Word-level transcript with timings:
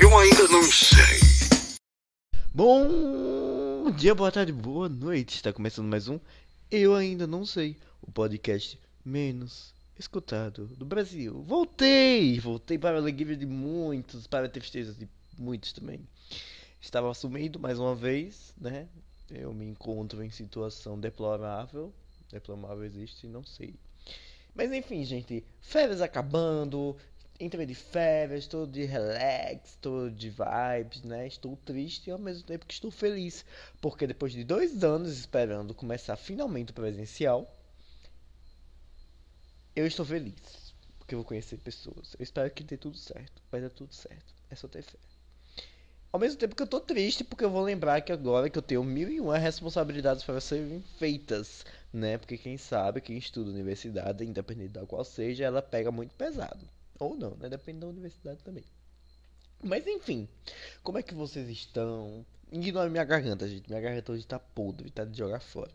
Eu 0.00 0.18
ainda 0.18 0.48
não 0.48 0.62
sei. 0.70 0.98
Bom 2.52 3.90
dia, 3.92 4.14
boa 4.14 4.30
tarde, 4.30 4.52
boa 4.52 4.86
noite. 4.86 5.36
Está 5.36 5.50
começando 5.50 5.88
mais 5.88 6.08
um 6.08 6.20
Eu 6.70 6.94
Ainda 6.94 7.26
Não 7.26 7.46
Sei, 7.46 7.78
o 8.02 8.12
podcast 8.12 8.78
menos 9.02 9.72
escutado 9.98 10.66
do 10.66 10.84
Brasil. 10.84 11.42
Voltei! 11.42 12.38
Voltei 12.38 12.78
para 12.78 12.96
a 12.96 13.00
alegria 13.00 13.34
de 13.34 13.46
muitos, 13.46 14.26
para 14.26 14.44
a 14.44 14.50
tristeza 14.50 14.92
de 14.92 15.08
muitos 15.38 15.72
também. 15.72 16.06
Estava 16.82 17.14
sumido 17.14 17.58
mais 17.58 17.78
uma 17.78 17.94
vez, 17.94 18.52
né? 18.60 18.88
Eu 19.30 19.52
me 19.52 19.64
encontro 19.64 20.22
em 20.22 20.30
situação 20.30 20.98
deplorável. 20.98 21.92
Deplorável 22.30 22.84
existe, 22.84 23.26
não 23.26 23.44
sei. 23.44 23.74
Mas 24.54 24.72
enfim, 24.72 25.04
gente, 25.04 25.44
férias 25.60 26.00
acabando, 26.00 26.96
entrei 27.40 27.66
de 27.66 27.74
férias, 27.74 28.44
estou 28.44 28.66
de 28.66 28.84
relax, 28.84 29.70
estou 29.70 30.08
de 30.10 30.30
vibes, 30.30 31.02
né? 31.02 31.26
Estou 31.26 31.56
triste 31.56 32.08
e 32.08 32.10
ao 32.12 32.18
mesmo 32.18 32.46
tempo 32.46 32.66
que 32.66 32.74
estou 32.74 32.90
feliz, 32.90 33.44
porque 33.80 34.06
depois 34.06 34.32
de 34.32 34.44
dois 34.44 34.84
anos 34.84 35.18
esperando 35.18 35.74
começar 35.74 36.16
finalmente 36.16 36.70
o 36.70 36.74
presencial, 36.74 37.52
eu 39.74 39.86
estou 39.86 40.04
feliz, 40.06 40.72
porque 40.98 41.14
eu 41.14 41.18
vou 41.18 41.26
conhecer 41.26 41.58
pessoas. 41.58 42.14
Eu 42.18 42.22
espero 42.22 42.50
que 42.50 42.62
dê 42.62 42.76
tudo 42.76 42.96
certo, 42.96 43.42
vai 43.50 43.60
dar 43.60 43.70
tudo 43.70 43.92
certo, 43.92 44.32
é 44.50 44.54
só 44.54 44.68
ter 44.68 44.82
fé. 44.82 44.98
Ao 46.14 46.20
mesmo 46.20 46.38
tempo 46.38 46.54
que 46.54 46.62
eu 46.62 46.66
tô 46.68 46.78
triste, 46.78 47.24
porque 47.24 47.44
eu 47.44 47.50
vou 47.50 47.60
lembrar 47.60 48.00
que 48.00 48.12
agora 48.12 48.48
que 48.48 48.56
eu 48.56 48.62
tenho 48.62 48.84
mil 48.84 49.10
e 49.10 49.20
uma 49.20 49.36
responsabilidades 49.36 50.22
para 50.22 50.40
serem 50.40 50.80
feitas, 50.96 51.66
né? 51.92 52.16
Porque 52.16 52.38
quem 52.38 52.56
sabe, 52.56 53.00
quem 53.00 53.18
estuda 53.18 53.50
universidade, 53.50 54.24
independente 54.24 54.74
da 54.74 54.86
qual 54.86 55.04
seja, 55.04 55.42
ela 55.44 55.60
pega 55.60 55.90
muito 55.90 56.14
pesado. 56.14 56.68
Ou 57.00 57.16
não, 57.16 57.30
né? 57.30 57.48
Depende 57.48 57.80
da 57.80 57.88
universidade 57.88 58.44
também. 58.44 58.62
Mas 59.60 59.88
enfim, 59.88 60.28
como 60.84 60.98
é 60.98 61.02
que 61.02 61.14
vocês 61.14 61.48
estão? 61.48 62.24
Ignora 62.52 62.88
minha 62.88 63.02
garganta, 63.02 63.48
gente. 63.48 63.68
Minha 63.68 63.80
garganta 63.80 64.12
hoje 64.12 64.24
tá 64.24 64.38
podre, 64.38 64.90
tá 64.90 65.04
de 65.04 65.18
jogar 65.18 65.40
fora. 65.40 65.72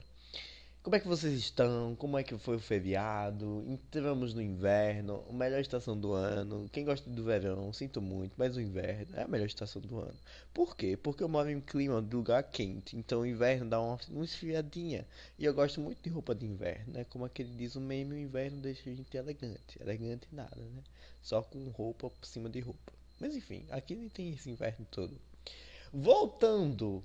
Como 0.81 0.95
é 0.95 0.99
que 1.01 1.07
vocês 1.09 1.33
estão? 1.37 1.93
Como 1.97 2.17
é 2.17 2.23
que 2.23 2.37
foi 2.37 2.55
o 2.55 2.59
feriado? 2.59 3.65
Entramos 3.67 4.33
no 4.33 4.41
inverno, 4.41 5.25
a 5.29 5.33
melhor 5.33 5.59
estação 5.59 5.99
do 5.99 6.13
ano. 6.13 6.69
Quem 6.71 6.85
gosta 6.85 7.09
do 7.09 7.21
verão, 7.21 7.73
sinto 7.73 8.01
muito, 8.01 8.33
mas 8.37 8.55
o 8.55 8.61
inverno 8.61 9.13
é 9.17 9.23
a 9.23 9.27
melhor 9.27 9.45
estação 9.45 9.81
do 9.81 9.99
ano. 9.99 10.17
Por 10.53 10.77
quê? 10.77 10.95
Porque 10.95 11.21
eu 11.21 11.27
moro 11.27 11.49
em 11.49 11.57
um 11.57 11.61
clima 11.61 12.01
de 12.01 12.15
lugar 12.15 12.41
quente, 12.43 12.95
então 12.95 13.21
o 13.21 13.25
inverno 13.25 13.69
dá 13.69 13.81
uma, 13.81 13.99
uma 14.09 14.23
esfriadinha. 14.23 15.05
E 15.37 15.43
eu 15.43 15.53
gosto 15.53 15.81
muito 15.81 16.01
de 16.01 16.09
roupa 16.09 16.33
de 16.33 16.45
inverno, 16.45 16.93
né? 16.93 17.03
Como 17.09 17.25
aquele 17.25 17.53
diz 17.55 17.75
o 17.75 17.81
meme, 17.81 18.15
o 18.15 18.17
inverno 18.17 18.61
deixa 18.61 18.89
a 18.89 18.93
gente 18.93 19.17
elegante. 19.17 19.81
Elegante 19.81 20.29
nada, 20.31 20.55
né? 20.55 20.81
Só 21.21 21.41
com 21.41 21.67
roupa 21.71 22.09
por 22.09 22.25
cima 22.25 22.49
de 22.49 22.61
roupa. 22.61 22.93
Mas 23.19 23.35
enfim, 23.35 23.65
aqui 23.69 23.95
nem 23.95 24.07
tem 24.07 24.31
esse 24.31 24.49
inverno 24.49 24.87
todo. 24.89 25.19
Voltando, 25.91 27.03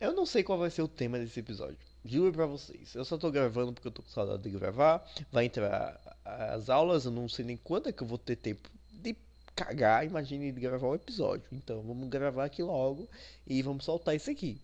eu 0.00 0.12
não 0.12 0.26
sei 0.26 0.42
qual 0.42 0.58
vai 0.58 0.70
ser 0.70 0.82
o 0.82 0.88
tema 0.88 1.20
desse 1.20 1.38
episódio. 1.38 1.93
Juro 2.04 2.32
pra 2.32 2.46
vocês. 2.46 2.94
Eu 2.94 3.04
só 3.04 3.16
tô 3.16 3.30
gravando 3.30 3.72
porque 3.72 3.88
eu 3.88 3.92
tô 3.92 4.02
com 4.02 4.10
saudade 4.10 4.42
de 4.42 4.50
gravar. 4.50 5.04
Vai 5.32 5.46
entrar 5.46 5.98
as 6.24 6.68
aulas, 6.68 7.06
eu 7.06 7.10
não 7.10 7.28
sei 7.28 7.44
nem 7.44 7.56
quando 7.56 7.88
é 7.88 7.92
que 7.92 8.02
eu 8.02 8.06
vou 8.06 8.18
ter 8.18 8.36
tempo 8.36 8.68
de 8.92 9.16
cagar. 9.56 10.04
Imagine 10.04 10.52
de 10.52 10.60
gravar 10.60 10.88
um 10.88 10.94
episódio. 10.94 11.46
Então 11.50 11.80
vamos 11.82 12.08
gravar 12.08 12.44
aqui 12.44 12.62
logo 12.62 13.08
e 13.46 13.62
vamos 13.62 13.84
soltar 13.84 14.14
isso 14.14 14.30
aqui. 14.30 14.60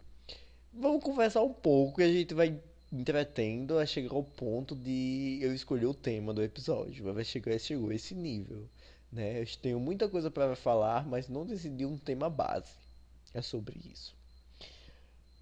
Vamos 0.72 1.02
conversar 1.02 1.42
um 1.42 1.52
pouco 1.52 2.00
e 2.00 2.04
a 2.04 2.12
gente 2.12 2.34
vai 2.34 2.60
entretendo 2.92 3.78
a 3.78 3.86
chegar 3.86 4.14
ao 4.14 4.22
ponto 4.22 4.74
de 4.74 5.38
eu 5.40 5.54
escolher 5.54 5.86
o 5.86 5.94
tema 5.94 6.34
do 6.34 6.42
episódio. 6.42 7.12
Vai 7.12 7.24
chegar, 7.24 7.58
chegou 7.58 7.90
esse 7.90 8.14
nível. 8.14 8.68
Né? 9.10 9.40
Eu 9.40 9.46
tenho 9.62 9.80
muita 9.80 10.08
coisa 10.08 10.30
para 10.30 10.54
falar, 10.54 11.06
mas 11.06 11.28
não 11.28 11.46
decidi 11.46 11.86
um 11.86 11.96
tema 11.96 12.28
base. 12.28 12.72
É 13.32 13.40
sobre 13.40 13.80
isso. 13.84 14.14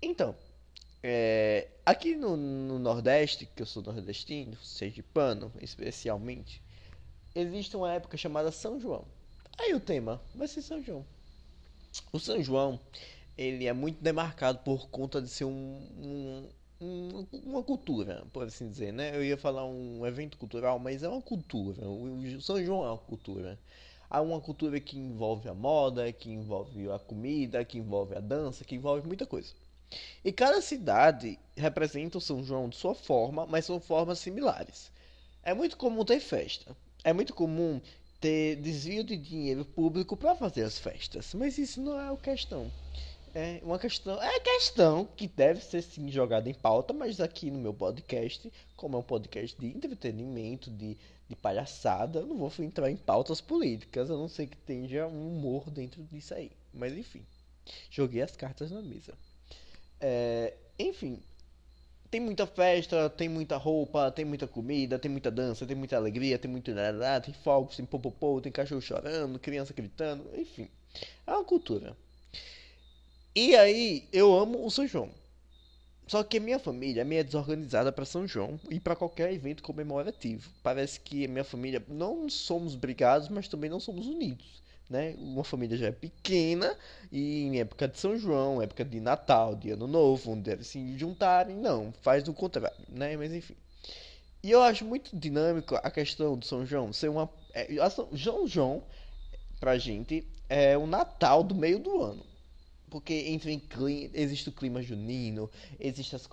Então, 0.00 0.34
é, 1.02 1.68
aqui 1.86 2.16
no, 2.16 2.36
no, 2.36 2.78
Nordeste, 2.78 3.46
que 3.46 3.62
eu 3.62 3.66
sou 3.66 3.82
nordestino, 3.82 4.56
sergipano 4.56 5.52
especialmente, 5.60 6.60
existe 7.34 7.76
uma 7.76 7.92
época 7.92 8.16
chamada 8.16 8.50
São 8.50 8.80
João. 8.80 9.04
Aí 9.58 9.74
o 9.74 9.80
tema 9.80 10.20
vai 10.34 10.48
ser 10.48 10.62
São 10.62 10.82
João. 10.82 11.04
O 12.12 12.18
São 12.18 12.42
João, 12.42 12.80
ele 13.36 13.66
é 13.66 13.72
muito 13.72 14.02
demarcado 14.02 14.58
por 14.60 14.88
conta 14.88 15.22
de 15.22 15.28
ser 15.28 15.44
um, 15.44 15.80
um, 15.98 16.48
um, 16.80 17.26
uma 17.44 17.62
cultura, 17.62 18.26
por 18.32 18.44
assim 18.44 18.68
dizer, 18.68 18.92
né? 18.92 19.14
Eu 19.14 19.24
ia 19.24 19.36
falar 19.36 19.64
um 19.66 20.04
evento 20.04 20.36
cultural, 20.36 20.78
mas 20.78 21.02
é 21.02 21.08
uma 21.08 21.22
cultura. 21.22 21.88
O 21.88 22.40
São 22.40 22.62
João 22.64 22.84
é 22.84 22.88
uma 22.88 22.98
cultura. 22.98 23.58
Há 24.10 24.20
uma 24.20 24.40
cultura 24.40 24.80
que 24.80 24.98
envolve 24.98 25.48
a 25.48 25.54
moda, 25.54 26.12
que 26.12 26.30
envolve 26.30 26.90
a 26.90 26.98
comida, 26.98 27.64
que 27.64 27.78
envolve 27.78 28.16
a 28.16 28.20
dança, 28.20 28.64
que 28.64 28.74
envolve 28.74 29.06
muita 29.06 29.26
coisa. 29.26 29.52
E 30.24 30.32
cada 30.32 30.60
cidade 30.60 31.38
representa 31.56 32.18
o 32.18 32.20
São 32.20 32.42
João 32.42 32.68
de 32.68 32.76
sua 32.76 32.94
forma, 32.94 33.46
mas 33.46 33.64
são 33.64 33.80
formas 33.80 34.18
similares. 34.18 34.90
É 35.42 35.54
muito 35.54 35.76
comum 35.76 36.04
ter 36.04 36.20
festa. 36.20 36.76
É 37.04 37.12
muito 37.12 37.32
comum 37.32 37.80
ter 38.20 38.56
desvio 38.56 39.04
de 39.04 39.16
dinheiro 39.16 39.64
público 39.64 40.16
para 40.16 40.34
fazer 40.34 40.64
as 40.64 40.78
festas, 40.78 41.32
mas 41.34 41.56
isso 41.56 41.80
não 41.80 41.98
é 41.98 42.12
a 42.12 42.16
questão. 42.16 42.70
É 43.34 43.60
uma 43.62 43.78
questão, 43.78 44.20
é 44.20 44.40
questão 44.40 45.04
que 45.16 45.28
deve 45.28 45.60
ser 45.62 45.82
sim 45.82 46.10
jogada 46.10 46.48
em 46.48 46.54
pauta, 46.54 46.92
mas 46.92 47.20
aqui 47.20 47.50
no 47.50 47.58
meu 47.58 47.72
podcast, 47.72 48.50
como 48.76 48.96
é 48.96 49.00
um 49.00 49.02
podcast 49.02 49.58
de 49.58 49.66
entretenimento, 49.68 50.70
de, 50.70 50.96
de 51.28 51.36
palhaçada, 51.36 52.20
eu 52.20 52.26
não 52.26 52.36
vou 52.36 52.52
entrar 52.64 52.90
em 52.90 52.96
pautas 52.96 53.40
políticas, 53.40 54.10
a 54.10 54.14
não 54.14 54.28
ser 54.28 54.46
que 54.46 54.56
tenha 54.56 55.06
um 55.06 55.28
humor 55.28 55.70
dentro 55.70 56.02
disso 56.04 56.34
aí. 56.34 56.50
Mas 56.72 56.96
enfim, 56.96 57.24
joguei 57.90 58.22
as 58.22 58.34
cartas 58.34 58.70
na 58.70 58.82
mesa. 58.82 59.14
É, 60.00 60.54
enfim, 60.78 61.20
tem 62.10 62.20
muita 62.20 62.46
festa, 62.46 63.10
tem 63.10 63.28
muita 63.28 63.56
roupa, 63.56 64.10
tem 64.10 64.24
muita 64.24 64.46
comida, 64.46 64.98
tem 64.98 65.10
muita 65.10 65.30
dança, 65.30 65.66
tem 65.66 65.76
muita 65.76 65.96
alegria, 65.96 66.38
tem 66.38 66.50
muito 66.50 66.72
nada, 66.72 67.20
tem 67.20 67.34
fogos, 67.34 67.76
tem 67.76 67.84
popopô, 67.84 68.40
tem 68.40 68.52
cachorro 68.52 68.80
chorando, 68.80 69.38
criança 69.38 69.74
gritando, 69.74 70.24
enfim. 70.36 70.68
É 71.26 71.32
uma 71.32 71.44
cultura. 71.44 71.96
E 73.34 73.54
aí, 73.56 74.08
eu 74.12 74.36
amo 74.36 74.64
o 74.64 74.70
São 74.70 74.86
João. 74.86 75.10
Só 76.06 76.22
que 76.22 76.38
a 76.38 76.40
minha 76.40 76.58
família 76.58 77.02
é 77.02 77.22
desorganizada 77.22 77.92
para 77.92 78.06
São 78.06 78.26
João 78.26 78.58
e 78.70 78.80
para 78.80 78.96
qualquer 78.96 79.32
evento 79.32 79.62
comemorativo. 79.62 80.50
Parece 80.62 80.98
que 80.98 81.28
minha 81.28 81.44
família 81.44 81.84
não 81.86 82.30
somos 82.30 82.74
brigados, 82.74 83.28
mas 83.28 83.46
também 83.46 83.68
não 83.68 83.78
somos 83.78 84.06
unidos 84.06 84.62
né? 84.88 85.14
Uma 85.18 85.44
família 85.44 85.76
já 85.76 85.86
é 85.86 85.92
pequena 85.92 86.76
e 87.12 87.44
em 87.44 87.60
época 87.60 87.86
de 87.86 87.98
São 87.98 88.16
João, 88.16 88.62
época 88.62 88.84
de 88.84 89.00
Natal, 89.00 89.54
de 89.54 89.70
Ano 89.70 89.86
Novo, 89.86 90.32
onde 90.32 90.50
eles 90.50 90.66
se 90.66 90.96
juntarem, 90.96 91.56
não, 91.56 91.92
faz 92.02 92.26
o 92.28 92.32
contrário, 92.32 92.76
né? 92.88 93.16
Mas 93.16 93.32
enfim. 93.32 93.54
E 94.42 94.50
eu 94.50 94.62
acho 94.62 94.84
muito 94.84 95.16
dinâmico 95.16 95.74
a 95.76 95.90
questão 95.90 96.36
do 96.36 96.44
São 96.44 96.64
João 96.64 96.92
ser 96.92 97.08
uma. 97.08 97.28
É, 97.52 97.90
São 97.90 98.08
João, 98.46 98.82
pra 99.60 99.76
gente, 99.76 100.26
é 100.48 100.78
o 100.78 100.86
Natal 100.86 101.42
do 101.42 101.54
meio 101.54 101.78
do 101.78 102.02
ano. 102.02 102.24
Porque 102.90 103.12
entre 103.12 103.52
em, 103.52 104.10
existe 104.14 104.48
o 104.48 104.52
clima 104.52 104.80
junino, 104.80 105.50
existe 105.78 106.16
as, 106.16 106.26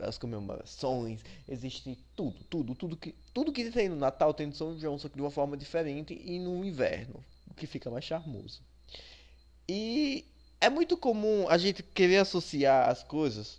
as 0.00 0.18
comemorações, 0.18 1.20
existe 1.48 1.96
tudo, 2.14 2.44
tudo, 2.50 2.74
tudo 2.74 2.96
que, 2.96 3.14
tudo 3.32 3.52
que 3.52 3.70
tem 3.70 3.88
no 3.88 3.96
Natal 3.96 4.34
tem 4.34 4.46
no 4.46 4.54
São 4.54 4.78
João, 4.78 4.98
só 4.98 5.08
que 5.08 5.14
de 5.14 5.22
uma 5.22 5.30
forma 5.30 5.56
diferente 5.56 6.20
e 6.22 6.38
no 6.38 6.62
inverno 6.62 7.24
que 7.54 7.66
fica 7.66 7.90
mais 7.90 8.04
charmoso. 8.04 8.62
E 9.68 10.26
é 10.60 10.68
muito 10.68 10.96
comum 10.96 11.48
a 11.48 11.56
gente 11.56 11.82
querer 11.82 12.18
associar 12.18 12.88
as 12.88 13.02
coisas 13.02 13.58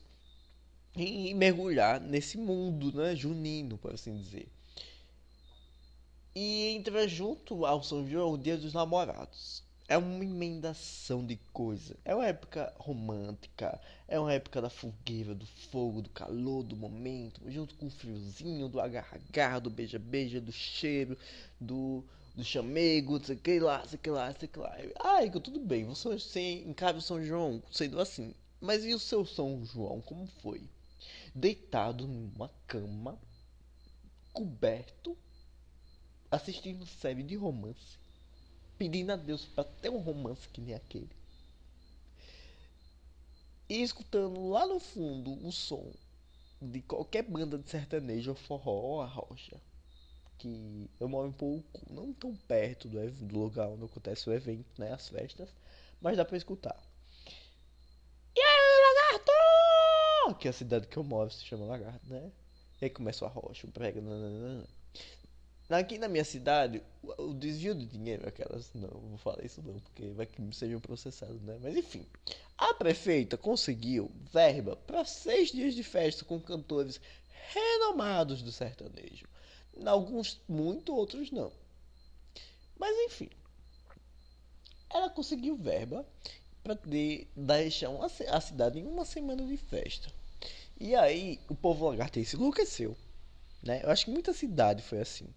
e 0.96 1.34
mergulhar 1.34 2.00
nesse 2.00 2.38
mundo, 2.38 2.92
né, 2.94 3.16
junino, 3.16 3.78
por 3.78 3.94
assim 3.94 4.18
dizer. 4.18 4.48
E 6.36 6.68
entra 6.76 7.08
junto 7.08 7.66
ao 7.66 7.84
São 7.84 8.08
João 8.08 8.34
o 8.34 8.38
Dia 8.38 8.58
dos 8.58 8.74
Namorados. 8.74 9.64
É 9.88 9.98
uma 9.98 10.24
emendação 10.24 11.26
de 11.26 11.38
coisa. 11.52 11.98
É 12.06 12.16
uma 12.16 12.26
época 12.26 12.74
romântica. 12.78 13.78
É 14.08 14.18
uma 14.18 14.32
época 14.32 14.62
da 14.62 14.70
fogueira, 14.70 15.36
do 15.36 15.46
fogo, 15.46 16.02
do 16.02 16.10
calor, 16.10 16.64
do 16.64 16.78
momento. 16.78 17.42
Junto 17.52 17.76
com 17.76 17.88
o 17.88 17.90
friozinho, 17.90 18.70
do 18.70 18.80
agarra-agarra, 18.80 19.60
do 19.60 19.70
beija-beija, 19.70 20.40
do 20.40 20.54
cheiro, 20.54 21.18
do, 21.60 22.06
do 22.36 22.44
chamego, 22.44 23.24
sei 23.24 23.36
que 23.36 23.60
lá, 23.60 23.86
sei 23.88 23.98
que 24.00 24.10
lá, 24.10 24.34
sei 24.34 24.48
que 24.48 24.60
lá. 24.60 24.76
Ah, 25.00 25.24
Igor, 25.24 25.42
tudo 25.42 25.60
bem, 25.60 25.86
você, 25.86 26.10
você 26.10 26.64
encara 26.64 26.98
o 26.98 27.02
São 27.02 27.24
João 27.24 27.62
sendo 27.72 28.00
assim. 28.00 28.34
Mas 28.60 28.86
e 28.86 28.94
o 28.94 29.00
seu 29.00 29.26
São 29.26 29.66
João, 29.66 30.02
como 30.02 30.28
foi? 30.42 30.62
Deitado 31.34 32.08
numa 32.08 32.50
cama, 32.68 33.20
coberto, 34.34 35.18
assistindo 36.30 36.86
série 36.86 37.24
de 37.24 37.36
romance, 37.36 37.98
pedindo 38.78 39.12
a 39.12 39.16
Deus 39.16 39.46
para 39.46 39.64
ter 39.64 39.90
um 39.90 40.00
romance 40.00 40.48
que 40.50 40.62
nem 40.62 40.76
aquele. 40.76 41.10
e 43.72 43.82
escutando 43.82 44.50
lá 44.50 44.68
no 44.68 44.82
fundo 44.82 45.32
o 45.48 45.50
som 45.50 45.94
de 46.62 46.82
qualquer 46.82 47.24
banda 47.24 47.58
de 47.58 47.70
sertanejo 47.70 48.32
ou 48.32 48.36
forró 48.36 48.74
ou 48.74 49.02
a 49.02 49.06
rocha. 49.06 49.62
Que 50.42 50.90
eu 51.00 51.08
moro 51.08 51.28
um 51.28 51.32
pouco, 51.32 51.82
não 51.88 52.12
tão 52.14 52.36
perto 52.36 52.90
do, 52.90 53.12
do 53.12 53.40
lugar 53.40 53.68
onde 53.68 53.86
acontece 53.86 54.28
o 54.28 54.34
evento, 54.34 54.66
né? 54.80 54.92
As 54.92 55.08
festas, 55.08 55.50
mas 56.02 56.18
dá 56.18 56.26
pra 56.26 56.36
escutar. 56.36 56.76
E 58.36 58.40
aí, 58.40 59.20
lagarto! 59.22 60.40
Que 60.40 60.48
é 60.48 60.50
a 60.50 60.54
cidade 60.54 60.88
que 60.88 60.98
eu 60.98 61.04
moro 61.04 61.30
se 61.30 61.46
chama 61.46 61.66
Lagarto, 61.66 62.08
né? 62.10 62.32
E 62.82 62.86
aí 62.86 62.90
começa 62.90 63.24
a 63.24 63.30
rocha, 63.30 63.68
um 63.68 63.70
prega. 63.70 64.02
nananana. 64.02 64.66
Aqui 65.70 66.00
na 66.00 66.08
minha 66.08 66.26
cidade, 66.26 66.82
o, 67.04 67.30
o 67.30 67.34
desvio 67.36 67.76
de 67.76 67.86
dinheiro, 67.86 68.28
aquelas. 68.28 68.74
Não, 68.74 68.90
vou 68.90 69.18
falar 69.20 69.46
isso 69.46 69.62
não, 69.62 69.80
porque 69.80 70.08
vai 70.10 70.26
que 70.26 70.42
sejam 70.56 70.80
processados, 70.80 71.40
né? 71.44 71.60
Mas 71.62 71.78
enfim. 71.78 72.04
A 72.58 72.74
prefeita 72.74 73.38
conseguiu 73.38 74.12
verba 74.34 74.76
para 74.76 75.06
seis 75.06 75.52
dias 75.52 75.76
de 75.76 75.84
festa 75.84 76.26
com 76.26 76.40
cantores 76.42 77.00
renomados 77.54 78.42
do 78.42 78.52
sertanejo. 78.52 79.28
Alguns 79.86 80.42
muito, 80.48 80.96
outros 80.96 81.32
não. 81.32 81.52
Mas 82.78 82.96
enfim. 83.06 83.30
Ela 84.90 85.10
conseguiu 85.10 85.56
verba 85.56 86.06
para 86.64 86.78
deixar 87.36 87.90
uma 87.90 88.06
a 88.06 88.42
cidade 88.42 88.80
em 88.80 88.86
uma 88.86 89.06
semana 89.06 89.46
de 89.46 89.58
festa. 89.58 90.12
E 90.80 90.96
aí 90.96 91.40
o 91.48 91.56
povo 91.56 91.88
lagartense 91.88 92.36
enlouqueceu. 92.36 92.96
Né? 93.64 93.82
Eu 93.84 93.90
acho 93.90 94.06
que 94.06 94.12
muita 94.12 94.34
cidade 94.34 94.82
foi 94.82 95.00
assim. 95.00 95.28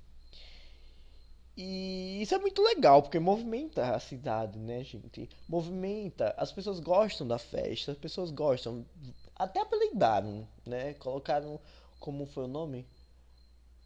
E 1.56 2.20
isso 2.20 2.34
é 2.34 2.38
muito 2.38 2.60
legal, 2.62 3.00
porque 3.00 3.18
movimenta 3.20 3.94
a 3.94 4.00
cidade, 4.00 4.58
né, 4.58 4.82
gente? 4.82 5.28
Movimenta, 5.48 6.34
as 6.36 6.50
pessoas 6.50 6.80
gostam 6.80 7.28
da 7.28 7.38
festa, 7.38 7.92
as 7.92 7.98
pessoas 7.98 8.32
gostam, 8.32 8.84
até 9.36 9.60
apelidaram, 9.60 10.48
né? 10.66 10.94
Colocaram, 10.94 11.60
como 12.00 12.26
foi 12.26 12.44
o 12.44 12.48
nome? 12.48 12.84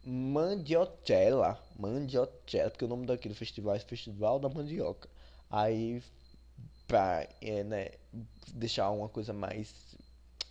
Mandiocella, 0.05 1.61
Mandiocella, 1.77 2.69
porque 2.69 2.85
o 2.85 2.87
nome 2.87 3.05
daquele 3.05 3.33
festival 3.33 3.75
é 3.75 3.79
Festival 3.79 4.39
da 4.39 4.49
Mandioca. 4.49 5.09
Aí, 5.49 6.01
pra, 6.87 7.27
é, 7.41 7.63
né, 7.63 7.91
deixar 8.53 8.89
uma 8.91 9.09
coisa 9.09 9.33
mais 9.33 9.73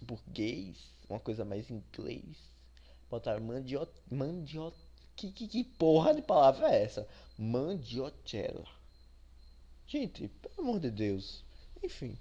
burguês, 0.01 0.77
uma 1.09 1.19
coisa 1.19 1.45
mais 1.45 1.71
inglês, 1.71 2.37
botaram 3.11 3.43
mandio, 3.43 3.89
mandio, 4.11 4.73
que, 5.17 5.33
que, 5.33 5.49
que 5.49 5.65
porra 5.65 6.15
de 6.15 6.23
palavra 6.23 6.71
é 6.71 6.85
essa? 6.85 7.09
Mandiocella. 7.39 8.69
Gente, 9.87 10.29
pelo 10.29 10.69
amor 10.69 10.81
de 10.81 10.91
Deus. 10.91 11.43
Enfim. 11.83 12.17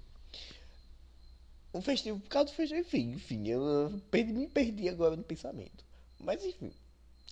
Um 1.74 1.82
festival, 1.82 2.18
por 2.20 2.28
causa 2.28 2.50
do 2.50 2.56
festival, 2.56 2.82
enfim, 2.82 3.12
enfim, 3.12 3.46
eu 3.46 4.02
perdi, 4.10 4.32
me 4.32 4.48
perdi 4.48 4.88
agora 4.88 5.14
no 5.14 5.22
pensamento. 5.22 5.84
Mas 6.18 6.42
enfim, 6.42 6.72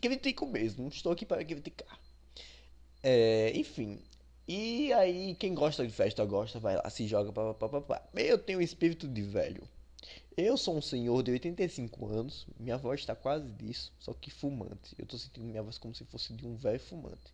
critico 0.01 0.47
mesmo, 0.47 0.89
estou 0.89 1.13
aqui 1.13 1.25
para 1.27 1.45
criticar. 1.45 2.01
É, 3.03 3.53
enfim, 3.55 4.01
e 4.49 4.93
aí 4.93 5.35
quem 5.35 5.55
gosta 5.55 5.87
de 5.87 5.93
festa 5.93 6.25
gosta, 6.25 6.61
vai 6.61 6.77
lá, 6.77 6.89
se 6.89 7.07
joga, 7.07 7.33
papapá. 7.33 8.03
Eu 8.15 8.39
tenho 8.39 8.63
espírito 8.63 9.09
de 9.09 9.23
velho. 9.23 9.67
Eu 10.37 10.57
sou 10.57 10.77
um 10.77 10.83
senhor 10.83 11.23
de 11.23 11.31
85 11.33 12.07
anos, 12.07 12.47
minha 12.61 12.77
voz 12.77 13.01
está 13.01 13.17
quase 13.17 13.51
disso, 13.53 13.93
só 13.99 14.13
que 14.13 14.31
fumante. 14.31 14.95
Eu 14.99 15.07
tô 15.07 15.17
sentindo 15.17 15.47
minha 15.47 15.63
voz 15.63 15.79
como 15.79 15.95
se 15.95 16.05
fosse 16.05 16.33
de 16.35 16.47
um 16.47 16.55
velho 16.57 16.79
fumante. 16.79 17.33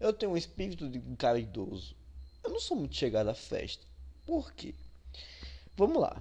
Eu 0.00 0.12
tenho 0.12 0.32
um 0.32 0.36
espírito 0.36 0.88
de 0.88 0.98
um 0.98 1.14
cara 1.14 1.38
idoso. 1.38 1.94
Eu 2.42 2.50
não 2.50 2.60
sou 2.60 2.76
muito 2.76 2.96
chegado 2.96 3.28
à 3.28 3.34
festa. 3.34 3.86
Por 4.26 4.52
quê? 4.52 4.74
Vamos 5.76 6.00
lá. 6.00 6.20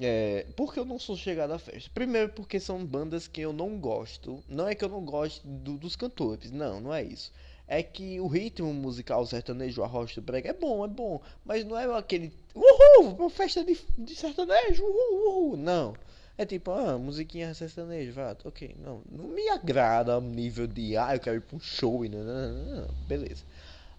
É, 0.00 0.46
por 0.56 0.72
que 0.72 0.78
eu 0.80 0.84
não 0.84 0.98
sou 0.98 1.16
chegado 1.16 1.52
à 1.52 1.58
festa? 1.58 1.90
Primeiro 1.92 2.28
porque 2.30 2.60
são 2.60 2.84
bandas 2.84 3.26
que 3.26 3.40
eu 3.40 3.52
não 3.52 3.78
gosto. 3.78 4.42
Não 4.48 4.68
é 4.68 4.74
que 4.74 4.84
eu 4.84 4.88
não 4.88 5.04
gosto 5.04 5.46
do- 5.46 5.76
dos 5.76 5.96
cantores, 5.96 6.50
não, 6.50 6.80
não 6.80 6.94
é 6.94 7.02
isso. 7.02 7.32
É 7.66 7.82
que 7.82 8.18
o 8.20 8.26
ritmo 8.28 8.72
musical 8.72 9.26
sertanejo, 9.26 9.82
a 9.82 9.86
rocha 9.86 10.20
do 10.20 10.24
brega 10.24 10.50
é 10.50 10.52
bom, 10.54 10.84
é 10.84 10.88
bom, 10.88 11.20
mas 11.44 11.64
não 11.64 11.76
é 11.76 11.84
aquele 11.98 12.32
uhul, 12.54 13.14
uma 13.18 13.28
festa 13.30 13.62
de, 13.64 13.78
de 13.98 14.14
sertanejo, 14.14 14.84
uhul, 14.84 15.26
uhul, 15.50 15.56
não. 15.56 15.94
É 16.38 16.46
tipo, 16.46 16.70
ah, 16.70 16.96
musiquinha 16.96 17.52
sertanejo, 17.52 18.12
vá, 18.12 18.36
ok, 18.44 18.76
não, 18.78 19.02
não 19.10 19.24
me 19.28 19.48
agrada 19.50 20.14
ao 20.14 20.20
nível 20.20 20.66
de, 20.68 20.96
ah, 20.96 21.14
eu 21.14 21.20
quero 21.20 21.36
ir 21.36 21.40
pra 21.40 21.56
um 21.56 21.60
show 21.60 22.04
e 22.04 22.08
não, 22.08 22.22
não, 22.24 22.52
não, 22.52 22.76
não, 22.82 22.94
beleza. 23.06 23.44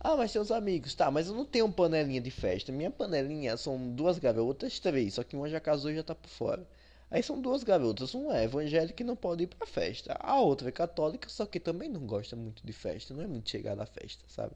Ah, 0.01 0.15
mas 0.17 0.33
os 0.35 0.51
amigos, 0.51 0.93
tá, 0.95 1.11
mas 1.11 1.27
eu 1.27 1.33
não 1.35 1.45
tenho 1.45 1.71
panelinha 1.71 2.21
de 2.21 2.31
festa. 2.31 2.71
Minha 2.71 2.89
panelinha 2.91 3.55
são 3.57 3.91
duas 3.91 4.17
garotas, 4.17 4.79
três, 4.79 5.13
só 5.15 5.23
que 5.23 5.35
uma 5.35 5.49
já 5.49 5.59
casou 5.59 5.91
e 5.91 5.95
já 5.95 6.03
tá 6.03 6.15
por 6.15 6.29
fora. 6.29 6.65
Aí 7.11 7.21
são 7.23 7.41
duas 7.41 7.63
garotas, 7.63 8.13
uma 8.13 8.37
é 8.37 8.43
evangélica 8.45 9.01
e 9.03 9.05
não 9.05 9.15
pode 9.15 9.43
ir 9.43 9.47
pra 9.47 9.65
festa. 9.67 10.15
A 10.19 10.39
outra 10.39 10.69
é 10.69 10.71
católica, 10.71 11.27
só 11.29 11.45
que 11.45 11.59
também 11.59 11.89
não 11.89 12.01
gosta 12.05 12.35
muito 12.35 12.65
de 12.65 12.71
festa, 12.73 13.13
não 13.13 13.23
é 13.23 13.27
muito 13.27 13.49
chegada 13.49 13.83
à 13.83 13.85
festa, 13.85 14.23
sabe? 14.27 14.53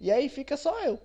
E 0.00 0.10
aí 0.10 0.28
fica 0.28 0.56
só 0.56 0.78
eu, 0.84 1.00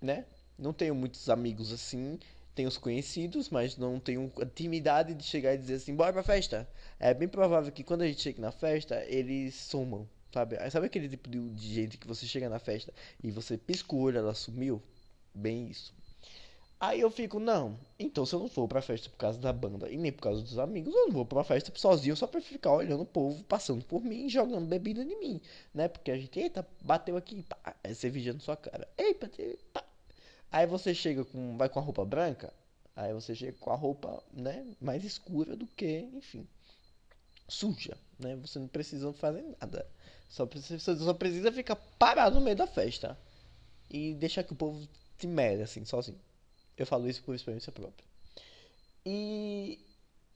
né? 0.00 0.24
Não 0.58 0.72
tenho 0.72 0.94
muitos 0.94 1.28
amigos 1.28 1.72
assim, 1.72 2.18
tenho 2.54 2.68
os 2.68 2.78
conhecidos, 2.78 3.50
mas 3.50 3.76
não 3.76 4.00
tenho 4.00 4.32
intimidade 4.40 5.14
de 5.14 5.24
chegar 5.24 5.54
e 5.54 5.58
dizer 5.58 5.74
assim, 5.74 5.94
bora 5.94 6.12
pra 6.12 6.22
festa. 6.22 6.66
É 6.98 7.12
bem 7.12 7.28
provável 7.28 7.70
que 7.72 7.84
quando 7.84 8.02
a 8.02 8.06
gente 8.06 8.22
chega 8.22 8.40
na 8.40 8.52
festa, 8.52 9.04
eles 9.06 9.54
sumam, 9.54 10.08
sabe? 10.36 10.58
Aí 10.60 10.70
Sabe 10.70 10.86
aquele 10.86 11.08
tipo 11.08 11.28
de, 11.30 11.38
de 11.50 11.74
gente 11.74 11.96
que 11.96 12.06
você 12.06 12.26
chega 12.26 12.48
na 12.48 12.58
festa 12.58 12.92
e 13.22 13.30
você 13.30 13.56
pisca 13.56 13.94
o 13.94 14.00
olho, 14.00 14.18
ela 14.18 14.34
sumiu? 14.34 14.82
Bem 15.34 15.68
isso. 15.68 15.94
Aí 16.78 17.00
eu 17.00 17.10
fico, 17.10 17.40
não, 17.40 17.78
então 17.98 18.26
se 18.26 18.34
eu 18.34 18.38
não 18.38 18.48
for 18.48 18.68
pra 18.68 18.82
festa 18.82 19.08
por 19.08 19.16
causa 19.16 19.38
da 19.38 19.50
banda 19.50 19.88
e 19.90 19.96
nem 19.96 20.12
por 20.12 20.20
causa 20.20 20.42
dos 20.42 20.58
amigos, 20.58 20.94
eu 20.94 21.06
não 21.06 21.12
vou 21.12 21.24
pra 21.24 21.42
festa 21.42 21.72
sozinho 21.74 22.14
só 22.14 22.26
pra 22.26 22.38
ficar 22.38 22.70
olhando 22.70 23.02
o 23.02 23.06
povo 23.06 23.42
passando 23.44 23.82
por 23.82 24.02
mim 24.02 24.26
e 24.26 24.28
jogando 24.28 24.66
bebida 24.66 25.02
em 25.02 25.18
mim, 25.18 25.40
né? 25.72 25.88
Porque 25.88 26.10
a 26.10 26.18
gente, 26.18 26.38
eita, 26.38 26.66
bateu 26.82 27.16
aqui, 27.16 27.42
pá, 27.42 27.74
é 27.82 27.94
cerveja 27.94 28.34
na 28.34 28.40
sua 28.40 28.58
cara, 28.58 28.86
eita, 28.98 29.30
pá. 29.72 29.82
Aí 30.52 30.66
você 30.66 30.94
chega 30.94 31.24
com, 31.24 31.56
vai 31.56 31.70
com 31.70 31.78
a 31.78 31.82
roupa 31.82 32.04
branca, 32.04 32.52
aí 32.94 33.12
você 33.14 33.34
chega 33.34 33.56
com 33.58 33.70
a 33.70 33.74
roupa, 33.74 34.22
né, 34.34 34.66
mais 34.78 35.02
escura 35.02 35.56
do 35.56 35.66
que, 35.66 36.00
enfim, 36.12 36.46
suja, 37.48 37.96
né? 38.18 38.36
Você 38.36 38.58
não 38.58 38.68
precisa 38.68 39.12
fazer 39.12 39.44
nada, 39.60 39.86
só 40.28 40.46
precisa, 40.46 40.78
você 40.78 40.96
só 41.04 41.14
precisa 41.14 41.52
ficar 41.52 41.76
parado 41.98 42.36
no 42.36 42.40
meio 42.42 42.56
da 42.56 42.66
festa 42.66 43.18
e 43.90 44.14
deixar 44.14 44.44
que 44.44 44.52
o 44.52 44.56
povo 44.56 44.86
se 45.18 45.26
merda 45.26 45.64
assim, 45.64 45.84
sozinho. 45.84 46.20
Eu 46.76 46.86
falo 46.86 47.08
isso 47.08 47.22
por 47.22 47.34
experiência 47.34 47.72
própria. 47.72 48.04
E 49.04 49.78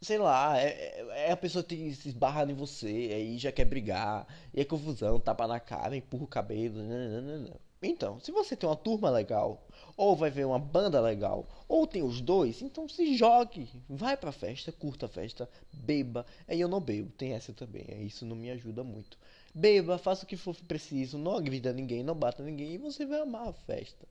sei 0.00 0.18
lá, 0.18 0.58
é, 0.58 0.68
é- 0.68 1.28
é 1.28 1.32
a 1.32 1.36
pessoa 1.36 1.62
tem 1.62 1.92
se 1.94 2.08
esbarrando 2.08 2.52
em 2.52 2.54
você, 2.54 2.86
aí 3.14 3.38
já 3.38 3.52
quer 3.52 3.64
brigar, 3.66 4.26
e 4.54 4.60
é 4.60 4.64
confusão, 4.64 5.20
tapa 5.20 5.46
na 5.46 5.60
cara, 5.60 5.96
empurra 5.96 6.24
o 6.24 6.28
cabelo. 6.28 6.82
nananana. 6.82 7.56
Então, 7.82 8.20
se 8.20 8.30
você 8.30 8.54
tem 8.54 8.68
uma 8.68 8.76
turma 8.76 9.08
legal, 9.08 9.66
ou 9.96 10.14
vai 10.14 10.30
ver 10.30 10.44
uma 10.46 10.58
banda 10.58 11.00
legal, 11.00 11.48
ou 11.66 11.86
tem 11.86 12.02
os 12.02 12.20
dois, 12.20 12.60
então 12.60 12.86
se 12.86 13.16
jogue, 13.16 13.68
vai 13.88 14.16
pra 14.18 14.32
festa, 14.32 14.70
curta 14.70 15.06
a 15.06 15.08
festa, 15.08 15.48
beba. 15.72 16.26
Aí 16.46 16.60
eu 16.60 16.68
não 16.68 16.80
bebo, 16.80 17.10
tem 17.12 17.32
essa 17.32 17.54
também, 17.54 17.86
aí 17.88 18.06
isso 18.06 18.26
não 18.26 18.36
me 18.36 18.50
ajuda 18.50 18.84
muito. 18.84 19.18
Beba, 19.54 19.96
faça 19.96 20.24
o 20.24 20.26
que 20.26 20.36
for 20.36 20.54
preciso, 20.68 21.16
não 21.16 21.36
agrida 21.36 21.72
ninguém, 21.72 22.02
não 22.02 22.14
bata 22.14 22.42
ninguém, 22.42 22.74
e 22.74 22.78
você 22.78 23.06
vai 23.06 23.20
amar 23.20 23.48
a 23.48 23.52
festa. 23.52 24.06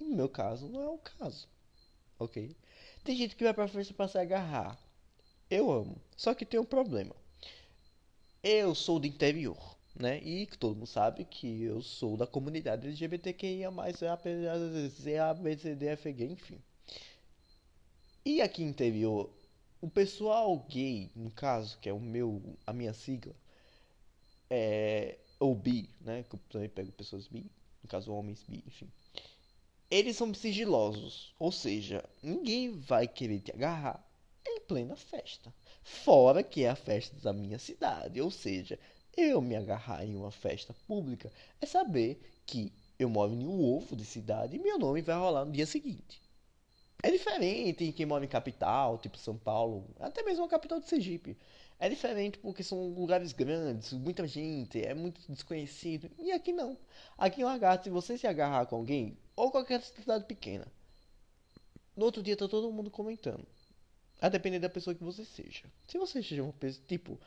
E 0.00 0.04
no 0.04 0.14
meu 0.14 0.28
caso, 0.28 0.68
não 0.68 0.80
é 0.80 0.88
o 0.88 0.98
caso, 0.98 1.48
ok? 2.18 2.56
Tem 3.02 3.16
gente 3.16 3.34
que 3.34 3.44
vai 3.44 3.52
pra 3.52 3.66
festa 3.66 3.92
pra 3.92 4.06
se 4.06 4.18
agarrar. 4.18 4.78
Eu 5.50 5.70
amo. 5.70 6.00
Só 6.16 6.32
que 6.32 6.46
tem 6.46 6.58
um 6.58 6.64
problema. 6.64 7.14
Eu 8.42 8.74
sou 8.74 8.98
do 8.98 9.06
interior, 9.06 9.73
né? 9.94 10.20
E 10.22 10.46
todo 10.46 10.74
mundo 10.74 10.86
sabe 10.86 11.24
que 11.24 11.62
eu 11.62 11.80
sou 11.80 12.16
da 12.16 12.26
comunidade 12.26 12.86
LGBTQIA+, 12.86 13.70
ABCDFG, 15.30 16.24
enfim. 16.24 16.60
E 18.24 18.40
aqui 18.40 18.62
no 18.64 18.70
interior, 18.70 19.30
o 19.80 19.88
pessoal 19.88 20.56
gay, 20.68 21.10
no 21.14 21.30
caso, 21.30 21.78
que 21.78 21.88
é 21.88 21.92
o 21.92 22.00
meu, 22.00 22.56
a 22.66 22.72
minha 22.72 22.92
sigla, 22.92 23.34
é, 24.50 25.18
ou 25.38 25.54
bi, 25.54 25.90
né? 26.00 26.24
Que 26.24 26.34
eu 26.34 26.40
também 26.48 26.68
pego 26.68 26.90
pessoas 26.92 27.28
bi, 27.28 27.50
no 27.82 27.88
caso 27.88 28.12
homens 28.12 28.42
bi, 28.48 28.64
enfim. 28.66 28.90
Eles 29.90 30.16
são 30.16 30.32
sigilosos, 30.34 31.34
ou 31.38 31.52
seja, 31.52 32.02
ninguém 32.22 32.72
vai 32.72 33.06
querer 33.06 33.40
te 33.40 33.52
agarrar 33.52 34.02
em 34.46 34.60
plena 34.60 34.96
festa. 34.96 35.54
Fora 35.82 36.42
que 36.42 36.64
é 36.64 36.70
a 36.70 36.76
festa 36.76 37.14
da 37.20 37.32
minha 37.32 37.58
cidade, 37.58 38.20
ou 38.20 38.30
seja, 38.30 38.78
eu 39.16 39.40
me 39.40 39.56
agarrar 39.56 40.04
em 40.04 40.16
uma 40.16 40.30
festa 40.30 40.74
pública 40.86 41.30
é 41.60 41.66
saber 41.66 42.20
que 42.46 42.72
eu 42.98 43.08
moro 43.08 43.32
em 43.32 43.46
um 43.46 43.62
ovo 43.62 43.96
de 43.96 44.04
cidade 44.04 44.56
e 44.56 44.58
meu 44.58 44.78
nome 44.78 45.02
vai 45.02 45.16
rolar 45.16 45.44
no 45.44 45.52
dia 45.52 45.66
seguinte. 45.66 46.22
É 47.02 47.10
diferente 47.10 47.84
em 47.84 47.92
quem 47.92 48.06
mora 48.06 48.24
em 48.24 48.28
capital, 48.28 48.98
tipo 48.98 49.18
São 49.18 49.36
Paulo, 49.36 49.84
até 50.00 50.22
mesmo 50.22 50.44
a 50.44 50.48
capital 50.48 50.80
de 50.80 50.88
Sergipe. 50.88 51.36
É 51.78 51.88
diferente 51.88 52.38
porque 52.38 52.62
são 52.62 52.88
lugares 52.94 53.32
grandes, 53.32 53.92
muita 53.92 54.26
gente, 54.26 54.80
é 54.80 54.94
muito 54.94 55.20
desconhecido. 55.30 56.10
E 56.18 56.32
aqui 56.32 56.52
não. 56.52 56.78
Aqui 57.18 57.42
em 57.42 57.44
Lagarto, 57.44 57.84
se 57.84 57.90
você 57.90 58.16
se 58.16 58.26
agarrar 58.26 58.66
com 58.66 58.76
alguém, 58.76 59.18
ou 59.36 59.50
qualquer 59.50 59.82
cidade 59.82 60.24
pequena, 60.24 60.66
no 61.96 62.06
outro 62.06 62.22
dia 62.22 62.36
tá 62.36 62.48
todo 62.48 62.72
mundo 62.72 62.90
comentando. 62.90 63.46
A 64.24 64.28
depender 64.30 64.58
da 64.58 64.70
pessoa 64.70 64.94
que 64.94 65.04
você 65.04 65.22
seja. 65.22 65.64
Se 65.86 65.98
você 65.98 66.22
seja 66.22 66.42
uma 66.42 66.52
pessoa, 66.54 66.82
tipo, 66.88 67.20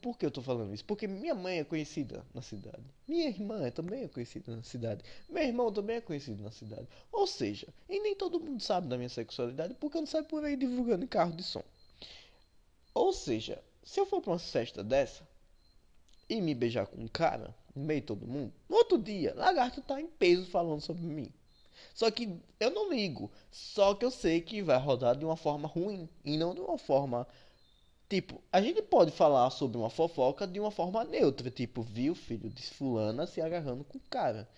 por 0.00 0.16
que 0.16 0.24
eu 0.24 0.30
tô 0.30 0.40
falando 0.40 0.72
isso? 0.72 0.86
Porque 0.86 1.06
minha 1.06 1.34
mãe 1.34 1.58
é 1.58 1.64
conhecida 1.64 2.24
na 2.32 2.40
cidade. 2.40 2.82
Minha 3.06 3.28
irmã 3.28 3.70
também 3.70 4.04
é 4.04 4.08
conhecida 4.08 4.56
na 4.56 4.62
cidade. 4.62 5.04
Meu 5.28 5.42
irmão 5.42 5.70
também 5.70 5.96
é 5.96 6.00
conhecido 6.00 6.42
na 6.42 6.50
cidade. 6.50 6.88
Ou 7.12 7.26
seja, 7.26 7.68
e 7.90 8.00
nem 8.00 8.16
todo 8.16 8.40
mundo 8.40 8.62
sabe 8.62 8.88
da 8.88 8.96
minha 8.96 9.10
sexualidade 9.10 9.74
porque 9.74 9.98
eu 9.98 10.00
não 10.00 10.06
saio 10.06 10.24
por 10.24 10.42
aí 10.42 10.56
divulgando 10.56 11.06
carro 11.06 11.36
de 11.36 11.42
som. 11.42 11.62
Ou 12.94 13.12
seja, 13.12 13.62
se 13.84 14.00
eu 14.00 14.06
for 14.06 14.22
pra 14.22 14.32
uma 14.32 14.38
festa 14.38 14.82
dessa 14.82 15.28
e 16.26 16.40
me 16.40 16.54
beijar 16.54 16.86
com 16.86 17.02
um 17.02 17.08
cara, 17.08 17.54
no 17.76 17.84
meio 17.84 18.00
de 18.00 18.06
todo 18.06 18.26
mundo, 18.26 18.50
no 18.66 18.76
outro 18.76 18.96
dia, 18.96 19.34
lagarto 19.34 19.82
tá 19.82 20.00
em 20.00 20.06
peso 20.06 20.46
falando 20.46 20.80
sobre 20.80 21.02
mim. 21.02 21.30
Só 21.94 22.10
que 22.10 22.40
eu 22.60 22.70
não 22.70 22.92
ligo. 22.92 23.30
Só 23.50 23.94
que 23.94 24.04
eu 24.04 24.10
sei 24.10 24.40
que 24.40 24.62
vai 24.62 24.78
rodar 24.78 25.16
de 25.16 25.24
uma 25.24 25.36
forma 25.36 25.68
ruim 25.68 26.08
e 26.24 26.36
não 26.36 26.54
de 26.54 26.60
uma 26.60 26.78
forma. 26.78 27.26
Tipo, 28.08 28.42
a 28.52 28.60
gente 28.60 28.82
pode 28.82 29.10
falar 29.10 29.50
sobre 29.50 29.78
uma 29.78 29.90
fofoca 29.90 30.46
de 30.46 30.60
uma 30.60 30.70
forma 30.70 31.04
neutra. 31.04 31.50
Tipo, 31.50 31.82
viu 31.82 32.14
filho 32.14 32.50
de 32.50 32.62
fulana 32.62 33.26
se 33.26 33.40
agarrando 33.40 33.84
com 33.84 33.98
o 33.98 34.02
cara. 34.10 34.48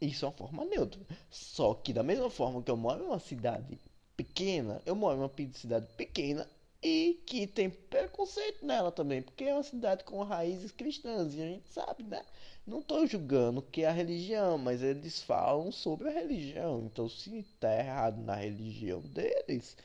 Isso 0.00 0.24
é 0.24 0.28
uma 0.28 0.34
forma 0.34 0.64
neutra. 0.64 1.00
Só 1.30 1.74
que 1.74 1.92
da 1.92 2.02
mesma 2.02 2.30
forma 2.30 2.62
que 2.62 2.70
eu 2.70 2.76
moro 2.76 3.04
em 3.04 3.06
uma 3.06 3.18
cidade 3.18 3.78
pequena, 4.16 4.82
eu 4.86 4.94
moro 4.94 5.18
em 5.18 5.20
uma 5.20 5.52
cidade 5.52 5.86
pequena 5.96 6.46
e 6.82 7.20
que 7.26 7.46
tem 7.46 7.70
preconceito 7.70 8.64
nela 8.64 8.92
também, 8.92 9.22
porque 9.22 9.44
é 9.44 9.54
uma 9.54 9.62
cidade 9.62 10.04
com 10.04 10.22
raízes 10.22 10.70
cristãs 10.70 11.34
e 11.34 11.42
a 11.42 11.46
gente 11.46 11.68
sabe, 11.68 12.02
né? 12.04 12.22
Não 12.66 12.80
estou 12.80 13.06
julgando 13.06 13.62
que 13.62 13.82
é 13.82 13.88
a 13.88 13.92
religião, 13.92 14.58
mas 14.58 14.82
eles 14.82 15.22
falam 15.22 15.70
sobre 15.70 16.08
a 16.08 16.12
religião. 16.12 16.82
Então, 16.84 17.08
se 17.08 17.44
tá 17.60 17.72
errado 17.72 18.20
na 18.22 18.34
religião 18.34 19.00
deles, 19.00 19.76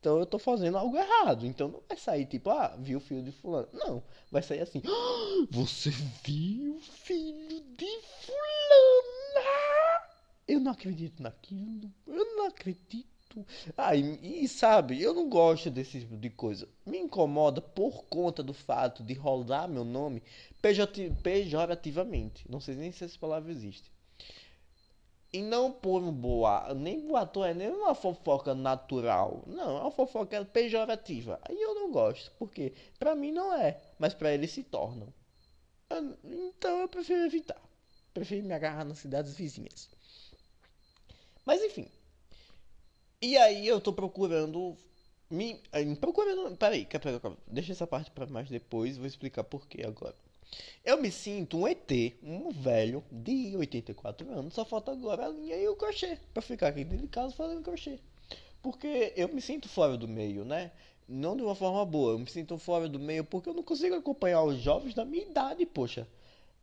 então 0.00 0.18
eu 0.18 0.26
tô 0.26 0.38
fazendo 0.38 0.78
algo 0.78 0.96
errado. 0.96 1.44
Então 1.44 1.68
não 1.68 1.82
vai 1.88 1.96
sair 1.98 2.26
tipo, 2.26 2.50
ah, 2.50 2.76
viu 2.78 2.98
o 2.98 3.00
filho 3.00 3.22
de 3.22 3.32
fulano. 3.32 3.68
Não, 3.72 4.02
vai 4.30 4.42
sair 4.42 4.60
assim, 4.60 4.80
"Ah, 4.86 5.46
você 5.50 5.90
viu 6.24 6.76
o 6.76 6.80
filho 6.80 7.60
de 7.76 8.00
fulana? 8.20 9.48
Eu 10.46 10.60
não 10.60 10.72
acredito 10.72 11.22
naquilo. 11.22 11.92
Eu 12.06 12.36
não 12.36 12.46
acredito. 12.46 13.17
Ah, 13.76 13.94
e, 13.94 14.44
e 14.44 14.48
sabe, 14.48 15.00
eu 15.00 15.14
não 15.14 15.28
gosto 15.28 15.70
desse 15.70 16.00
tipo 16.00 16.16
de 16.16 16.30
coisa. 16.30 16.68
Me 16.84 16.98
incomoda 16.98 17.60
por 17.60 18.04
conta 18.04 18.42
do 18.42 18.54
fato 18.54 19.02
de 19.02 19.14
rolar 19.14 19.68
meu 19.68 19.84
nome 19.84 20.22
pejorativamente. 21.22 22.44
Não 22.50 22.60
sei 22.60 22.74
nem 22.74 22.90
se 22.92 23.04
essa 23.04 23.18
palavra 23.18 23.52
existe. 23.52 23.90
E 25.32 25.42
não 25.42 25.70
por 25.70 26.02
um 26.02 26.12
boato, 26.12 26.74
nem 26.74 27.06
boato 27.06 27.44
é 27.44 27.52
nem 27.52 27.70
uma 27.70 27.94
fofoca 27.94 28.54
natural. 28.54 29.42
Não, 29.46 29.76
é 29.76 29.80
uma 29.82 29.90
fofoca 29.90 30.42
pejorativa. 30.44 31.38
Aí 31.48 31.60
eu 31.60 31.74
não 31.74 31.92
gosto, 31.92 32.32
porque 32.38 32.72
pra 32.98 33.14
mim 33.14 33.30
não 33.30 33.52
é, 33.54 33.78
mas 33.98 34.14
pra 34.14 34.32
eles 34.32 34.50
se 34.50 34.62
tornam. 34.62 35.12
Então 36.24 36.80
eu 36.80 36.88
prefiro 36.88 37.24
evitar. 37.24 37.60
Prefiro 38.14 38.46
me 38.46 38.54
agarrar 38.54 38.84
nas 38.84 38.98
cidades 38.98 39.34
vizinhas. 39.34 39.90
Mas 41.44 41.62
enfim. 41.62 41.88
E 43.20 43.36
aí 43.36 43.66
eu 43.66 43.80
tô 43.80 43.92
procurando. 43.92 44.76
Me. 45.30 45.60
eh, 45.72 45.94
Procurando. 45.96 46.56
Peraí, 46.56 46.86
peraí, 46.86 47.20
peraí, 47.20 47.36
deixa 47.46 47.72
essa 47.72 47.86
parte 47.86 48.10
pra 48.10 48.26
mais 48.26 48.48
depois. 48.48 48.96
Vou 48.96 49.06
explicar 49.06 49.44
por 49.44 49.66
que 49.68 49.84
agora. 49.84 50.14
Eu 50.84 51.00
me 51.00 51.10
sinto 51.12 51.58
um 51.58 51.68
ET, 51.68 51.90
um 52.22 52.50
velho 52.50 53.04
de 53.12 53.56
84 53.56 54.30
anos. 54.32 54.54
Só 54.54 54.64
falta 54.64 54.92
agora 54.92 55.26
a 55.26 55.30
linha 55.30 55.56
e 55.56 55.68
o 55.68 55.76
crochê. 55.76 56.18
Pra 56.34 56.42
ficar 56.42 56.68
aqui 56.68 56.84
dentro 56.84 57.06
de 57.06 57.12
casa 57.12 57.34
fazendo 57.34 57.62
crochê. 57.62 57.98
Porque 58.62 59.12
eu 59.16 59.28
me 59.28 59.40
sinto 59.42 59.68
fora 59.68 59.96
do 59.96 60.08
meio, 60.08 60.44
né? 60.44 60.72
Não 61.08 61.36
de 61.36 61.42
uma 61.42 61.54
forma 61.56 61.84
boa. 61.86 62.12
Eu 62.12 62.18
me 62.20 62.30
sinto 62.30 62.58
fora 62.58 62.88
do 62.88 62.98
meio 63.00 63.24
porque 63.24 63.48
eu 63.50 63.54
não 63.54 63.62
consigo 63.64 63.96
acompanhar 63.96 64.42
os 64.44 64.58
jovens 64.60 64.94
da 64.94 65.04
minha 65.04 65.24
idade, 65.24 65.66
poxa. 65.66 66.08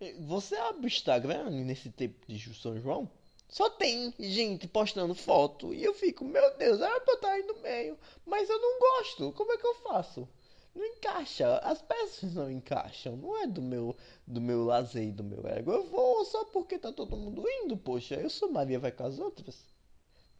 Eh, 0.01 0.15
Você 0.21 0.55
abre 0.57 0.85
o 0.85 0.87
Instagram 0.87 1.49
nesse 1.51 1.89
tempo 1.91 2.15
de 2.27 2.39
São 2.55 2.79
João? 2.79 3.09
Só 3.55 3.69
tem 3.69 4.13
gente 4.19 4.67
postando 4.67 5.15
foto 5.15 5.73
e 5.73 5.81
eu 5.81 5.93
fico, 5.93 6.25
meu 6.25 6.57
Deus, 6.57 6.81
era 6.81 6.99
pra 6.99 7.13
eu 7.13 7.15
estar 7.15 7.31
aí 7.31 7.43
no 7.43 7.61
meio, 7.61 7.97
mas 8.25 8.49
eu 8.49 8.59
não 8.59 8.77
gosto. 8.77 9.31
Como 9.31 9.49
é 9.53 9.57
que 9.57 9.65
eu 9.65 9.75
faço? 9.75 10.27
Não 10.75 10.83
encaixa, 10.83 11.59
as 11.59 11.81
peças 11.81 12.33
não 12.33 12.51
encaixam, 12.51 13.15
não 13.15 13.41
é 13.41 13.47
do 13.47 13.61
meu 13.61 13.95
do 14.27 14.41
meu 14.41 14.65
lazer 14.65 15.07
e 15.07 15.11
do 15.13 15.23
meu 15.23 15.47
ego. 15.47 15.71
Eu 15.71 15.85
vou 15.85 16.25
só 16.25 16.43
porque 16.43 16.77
tá 16.77 16.91
todo 16.91 17.15
mundo 17.15 17.45
indo, 17.47 17.77
poxa. 17.77 18.15
Eu 18.15 18.29
sou 18.29 18.51
Maria 18.51 18.77
vai 18.77 18.91
com 18.91 19.05
as 19.05 19.19
outras? 19.19 19.55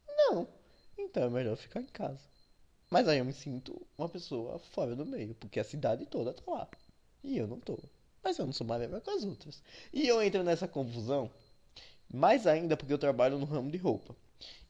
Não. 0.06 0.46
Então 0.98 1.24
é 1.24 1.30
melhor 1.30 1.56
ficar 1.56 1.80
em 1.80 1.86
casa. 1.86 2.20
Mas 2.90 3.08
aí 3.08 3.20
eu 3.20 3.24
me 3.24 3.32
sinto 3.32 3.82
uma 3.98 4.10
pessoa 4.10 4.60
fora 4.60 4.94
do 4.94 5.06
meio, 5.06 5.34
porque 5.36 5.62
a 5.62 5.64
cidade 5.64 6.06
toda 6.06 6.34
tá 6.34 6.44
lá. 6.52 6.68
E 7.24 7.38
eu 7.38 7.48
não 7.48 7.62
tô. 7.62 7.80
Mas 8.22 8.38
eu 8.38 8.46
não 8.46 8.52
sou 8.52 8.68
Maria 8.68 8.90
vai 8.90 9.00
com 9.00 9.12
as 9.12 9.24
outras. 9.24 9.64
E 9.94 10.06
eu 10.06 10.22
entro 10.22 10.44
nessa 10.44 10.68
confusão 10.68 11.32
mais 12.14 12.48
ainda 12.48 12.78
porque 12.78 12.94
eu 12.94 12.98
trabalho 12.98 13.38
no 13.38 13.46
ramo 13.46 13.72
de 13.72 13.78
roupa. 13.78 14.16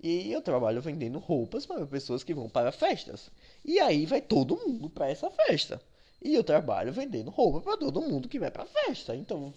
E 0.02 0.32
eu 0.32 0.42
trabalho 0.42 0.82
vendendo 0.82 1.20
roupas 1.20 1.66
para 1.66 1.86
pessoas 1.86 2.24
que 2.24 2.34
vão 2.34 2.50
para 2.50 2.72
festas. 2.72 3.32
E 3.64 3.80
aí 3.80 4.06
vai 4.06 4.22
todo 4.22 4.58
mundo 4.58 4.90
para 4.90 5.10
essa 5.10 5.30
festa. 5.30 5.82
E 6.22 6.34
eu 6.34 6.44
trabalho 6.44 6.94
vendendo 6.94 7.32
roupa 7.32 7.62
para 7.62 7.78
todo 7.78 8.02
mundo 8.02 8.30
que 8.30 8.40
vai 8.40 8.52
para 8.52 8.66
festa. 8.66 9.16
Então 9.16 9.54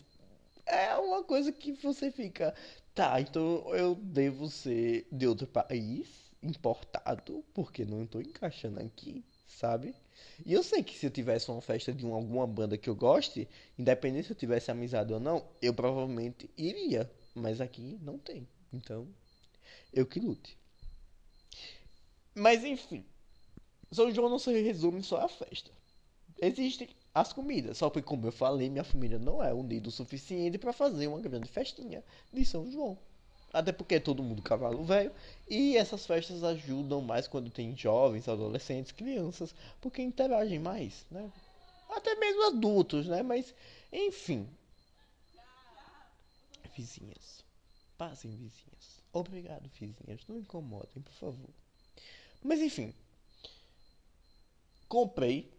é 0.69 0.95
uma 0.97 1.25
coisa 1.25 1.51
que 1.51 1.73
você 1.73 2.11
fica, 2.11 2.55
tá, 2.95 3.21
então 3.21 3.75
eu 3.75 3.95
devo 3.95 4.49
ser 4.49 5.07
de 5.11 5.27
outro 5.27 5.47
país, 5.47 6.07
importado, 6.43 7.45
porque 7.55 7.85
não 7.85 8.05
estou 8.05 8.21
encaixando 8.21 8.81
aqui, 8.81 9.25
sabe? 9.47 9.95
E 10.45 10.53
eu 10.53 10.63
sei 10.63 10.83
que 10.83 10.97
se 10.97 11.07
eu 11.07 11.11
tivesse 11.11 11.51
uma 11.51 11.61
festa 11.61 11.93
de 11.93 12.05
uma, 12.05 12.17
alguma 12.17 12.47
banda 12.47 12.77
que 12.77 12.89
eu 12.89 12.95
goste, 12.95 13.49
independente 13.79 14.27
se 14.27 14.33
eu 14.33 14.37
tivesse 14.37 14.71
amizade 14.71 15.13
ou 15.13 15.19
não, 15.19 15.45
eu 15.61 15.73
provavelmente 15.73 16.51
iria. 16.57 17.11
Mas 17.39 17.61
aqui 17.61 17.99
não 18.03 18.19
tem. 18.19 18.47
Então, 18.73 19.09
eu 19.93 20.07
que 20.07 20.21
lute. 20.21 20.59
Mas 22.35 22.65
enfim, 22.65 23.05
São 23.91 24.11
João 24.13 24.29
não 24.29 24.39
se 24.39 24.53
resume 24.61 25.03
só 25.03 25.21
à 25.25 25.29
festa. 25.29 25.71
Existem 26.41 26.89
as 27.15 27.33
comidas, 27.33 27.79
só 27.79 27.91
que 27.91 28.01
como 28.01 28.27
eu 28.27 28.33
falei, 28.33 28.71
minha 28.71 28.85
família 28.85 29.19
não 29.19 29.43
é 29.43 29.53
unida 29.53 29.89
o 29.89 29.93
suficiente 29.93 30.59
para 30.59 30.73
fazer 30.73 31.09
uma 31.09 31.21
grande 31.21 31.49
festinha 31.49 32.05
de 32.33 32.45
São 32.45 32.71
João. 32.71 32.97
Até 33.53 33.73
porque 33.73 33.97
é 33.97 34.01
todo 34.01 34.23
mundo 34.23 34.43
cavalo 34.43 34.85
velho 34.85 35.11
e 35.49 35.77
essas 35.77 36.07
festas 36.07 36.45
ajudam 36.45 37.01
mais 37.01 37.27
quando 37.27 37.51
tem 37.51 37.75
jovens, 37.77 38.29
adolescentes, 38.29 38.93
crianças, 38.93 39.55
porque 39.81 40.03
interagem 40.03 40.59
mais, 40.59 41.07
né? 41.11 41.33
Até 41.91 42.15
mesmo 42.15 42.47
adultos, 42.49 43.07
né? 43.07 43.23
Mas 43.23 43.55
enfim, 43.91 44.47
vizinhas. 46.79 47.45
Passem, 47.97 48.31
vizinhas. 48.31 49.03
Obrigado, 49.13 49.69
vizinhas. 49.69 50.21
Não 50.29 50.39
incomodem, 50.39 51.03
por 51.03 51.13
favor. 51.13 51.51
Mas 52.43 52.61
enfim. 52.61 52.95
Comprei 54.89 55.53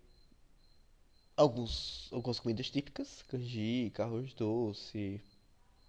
alguns, 1.35 2.07
algumas 2.13 2.39
comidas 2.39 2.69
típicas. 2.69 3.21
Canjica, 3.23 4.03
arroz 4.03 4.33
doce. 4.33 5.21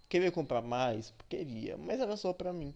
Queria 0.09 0.31
comprar 0.31 0.61
mais? 0.61 1.13
Queria. 1.29 1.77
Mas 1.77 2.01
era 2.01 2.17
só 2.17 2.33
pra 2.33 2.51
mim. 2.51 2.73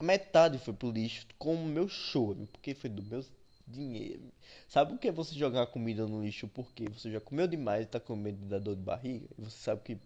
Metade 0.00 0.58
foi 0.58 0.72
pro 0.72 0.90
lixo 0.90 1.26
com 1.38 1.54
o 1.54 1.66
meu 1.66 1.88
choro. 1.88 2.48
Porque 2.52 2.74
foi 2.74 2.88
do 2.88 3.02
meu 3.02 3.22
dinheiro. 3.66 4.32
Sabe 4.66 4.94
o 4.94 4.98
que 4.98 5.08
é 5.08 5.12
você 5.12 5.34
jogar 5.34 5.66
comida 5.66 6.06
no 6.06 6.22
lixo 6.22 6.48
porque 6.48 6.88
você 6.88 7.12
já 7.12 7.20
comeu 7.20 7.46
demais 7.46 7.84
e 7.84 7.88
tá 7.88 8.00
com 8.00 8.16
medo 8.16 8.46
dar 8.46 8.60
dor 8.60 8.76
de 8.76 8.82
barriga? 8.82 9.28
E 9.36 9.42
você 9.42 9.58
sabe 9.58 9.82
que 9.82 9.98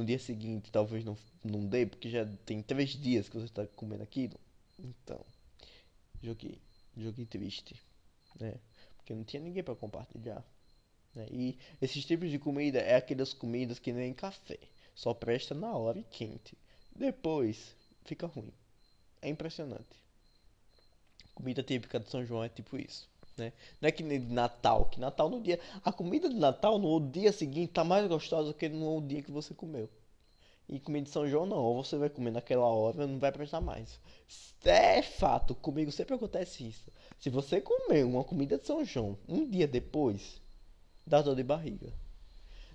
no 0.00 0.06
dia 0.06 0.18
seguinte 0.18 0.72
talvez 0.72 1.04
não, 1.04 1.14
não 1.44 1.66
dê, 1.66 1.84
porque 1.84 2.08
já 2.08 2.24
tem 2.46 2.62
três 2.62 2.90
dias 2.90 3.28
que 3.28 3.36
você 3.36 3.44
está 3.44 3.66
comendo 3.66 4.02
aquilo. 4.02 4.40
Então, 4.78 5.22
joguei. 6.22 6.58
Joguei 6.96 7.26
triste, 7.26 7.76
né? 8.40 8.54
Porque 8.96 9.14
não 9.14 9.24
tinha 9.24 9.42
ninguém 9.42 9.62
para 9.62 9.76
compartilhar. 9.76 10.42
Né? 11.14 11.26
E 11.30 11.58
esses 11.82 12.02
tipos 12.06 12.30
de 12.30 12.38
comida 12.38 12.78
é 12.78 12.96
aquelas 12.96 13.34
comidas 13.34 13.78
que 13.78 13.92
nem 13.92 14.14
café. 14.14 14.58
Só 14.94 15.12
presta 15.12 15.54
na 15.54 15.76
hora 15.76 15.98
e 15.98 16.04
quente. 16.04 16.56
Depois 16.96 17.76
fica 18.06 18.26
ruim. 18.26 18.52
É 19.20 19.28
impressionante. 19.28 20.02
Comida 21.34 21.62
típica 21.62 22.00
de 22.00 22.10
São 22.10 22.24
João 22.24 22.42
é 22.42 22.48
tipo 22.48 22.78
isso. 22.78 23.06
Né? 23.40 23.52
Não 23.80 23.88
é 23.88 23.92
que 23.92 24.02
nem 24.02 24.20
de 24.20 24.32
Natal, 24.32 24.84
que 24.84 25.00
Natal 25.00 25.30
no 25.30 25.40
dia. 25.40 25.58
A 25.82 25.90
comida 25.90 26.28
de 26.28 26.36
Natal 26.36 26.78
no 26.78 27.00
dia 27.00 27.32
seguinte 27.32 27.72
tá 27.72 27.82
mais 27.82 28.06
gostosa 28.06 28.48
do 28.48 28.54
que 28.54 28.68
no 28.68 29.00
dia 29.00 29.22
que 29.22 29.30
você 29.30 29.54
comeu. 29.54 29.88
E 30.68 30.78
comida 30.78 31.06
de 31.06 31.10
São 31.10 31.26
João 31.26 31.46
não, 31.46 31.56
ou 31.56 31.82
você 31.82 31.96
vai 31.96 32.10
comer 32.10 32.30
naquela 32.30 32.66
hora 32.66 33.06
não 33.06 33.18
vai 33.18 33.32
prestar 33.32 33.60
mais. 33.60 33.98
É 34.62 35.02
fato, 35.02 35.54
comigo 35.54 35.90
sempre 35.90 36.14
acontece 36.14 36.68
isso. 36.68 36.92
Se 37.18 37.30
você 37.30 37.60
comer 37.60 38.04
uma 38.04 38.22
comida 38.22 38.58
de 38.58 38.66
São 38.66 38.84
João 38.84 39.18
um 39.26 39.48
dia 39.48 39.66
depois, 39.66 40.40
dá 41.06 41.22
dor 41.22 41.34
de 41.34 41.42
barriga. 41.42 41.92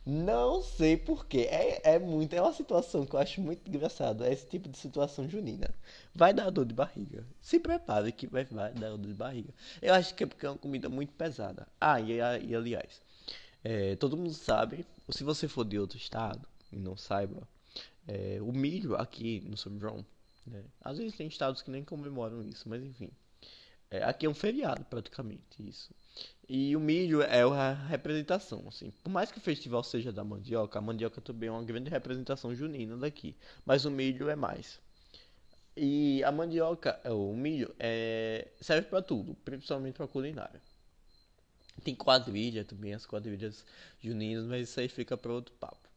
Não 0.06 0.62
sei 0.62 0.96
porquê. 0.98 1.48
É, 1.50 1.96
é 1.96 2.00
muito. 2.00 2.34
É 2.34 2.42
uma 2.42 2.54
situação 2.54 3.06
que 3.06 3.16
eu 3.16 3.20
acho 3.20 3.42
muito 3.42 3.68
engraçada. 3.68 4.28
É 4.28 4.34
esse 4.34 4.46
tipo 4.46 4.70
de 4.70 4.78
situação 4.78 5.28
junina. 5.28 5.74
Vai 6.14 6.34
dar 6.34 6.52
dor 6.52 6.66
de 6.66 6.76
barriga. 6.76 7.26
Se 7.42 7.60
prepare 7.60 8.12
que 8.12 8.28
vai, 8.28 8.46
vai 8.46 8.72
dar 8.74 8.90
dor 8.92 9.08
de 9.08 9.14
barriga. 9.14 9.54
Eu 9.82 9.94
acho 9.96 10.14
que 10.14 10.24
é 10.24 10.28
porque 10.28 10.46
é 10.46 10.50
uma 10.50 10.58
comida 10.58 10.90
muito 10.90 11.14
pesada. 11.14 11.68
Ah, 11.82 12.00
e, 12.00 12.18
e 12.18 12.56
aliás, 12.56 13.02
é, 13.64 13.96
todo 13.96 14.16
mundo 14.16 14.34
sabe. 14.34 14.86
Se 15.10 15.24
você 15.24 15.48
for 15.48 15.66
de 15.66 15.80
outro 15.80 15.98
estado 15.98 16.48
e 16.72 16.78
não 16.78 16.96
saiba, 16.96 17.48
é, 18.08 18.40
o 18.42 18.52
milho 18.52 18.96
aqui 18.96 19.42
no 19.42 19.58
São 19.58 19.80
João. 19.80 20.06
Né? 20.46 20.64
Às 20.82 21.00
vezes 21.00 21.18
tem 21.18 21.28
estados 21.28 21.64
que 21.64 21.72
nem 21.72 21.84
comemoram 21.84 22.44
isso, 22.44 22.70
mas 22.70 22.84
enfim. 22.84 23.10
É, 23.89 24.04
aqui 24.04 24.25
é 24.25 24.30
um 24.30 24.34
feriado 24.34 24.84
praticamente 24.86 25.44
isso. 25.60 25.94
E 26.48 26.75
o 26.75 26.80
milho 26.80 27.22
é 27.22 27.42
a 27.42 27.74
representação, 27.74 28.63
assim. 28.68 28.92
Por 29.04 29.10
mais 29.10 29.32
que 29.32 29.38
o 29.38 29.42
festival 29.42 29.84
seja 29.84 30.12
da 30.12 30.24
mandioca, 30.24 30.77
a 30.77 30.82
mandioca 30.82 31.20
também 31.22 31.50
é 31.50 31.51
uma 31.51 31.63
grande 31.63 31.89
representação 31.89 32.54
junina 32.56 32.96
daqui. 32.98 33.36
Mas 33.65 33.86
o 33.86 33.92
milho 33.92 34.30
é 34.30 34.36
mais. 34.36 34.80
E 35.75 36.24
a 36.24 36.32
mandioca, 36.32 37.00
é, 37.04 37.12
o 37.12 37.34
milho, 37.34 37.74
é, 37.80 38.48
serve 38.62 38.88
para 38.88 39.01
tudo, 39.01 39.36
principalmente 39.44 39.96
para 39.96 40.08
culinária. 40.08 40.62
Tem 41.84 41.94
quadrilha 41.94 42.63
também, 42.63 42.94
as 42.94 43.06
quadrilhas 43.06 43.65
juninas, 44.00 44.46
mas 44.46 44.70
isso 44.70 44.80
aí 44.80 44.88
fica 44.88 45.18
para 45.18 45.34
outro 45.34 45.54
papo. 45.56 45.89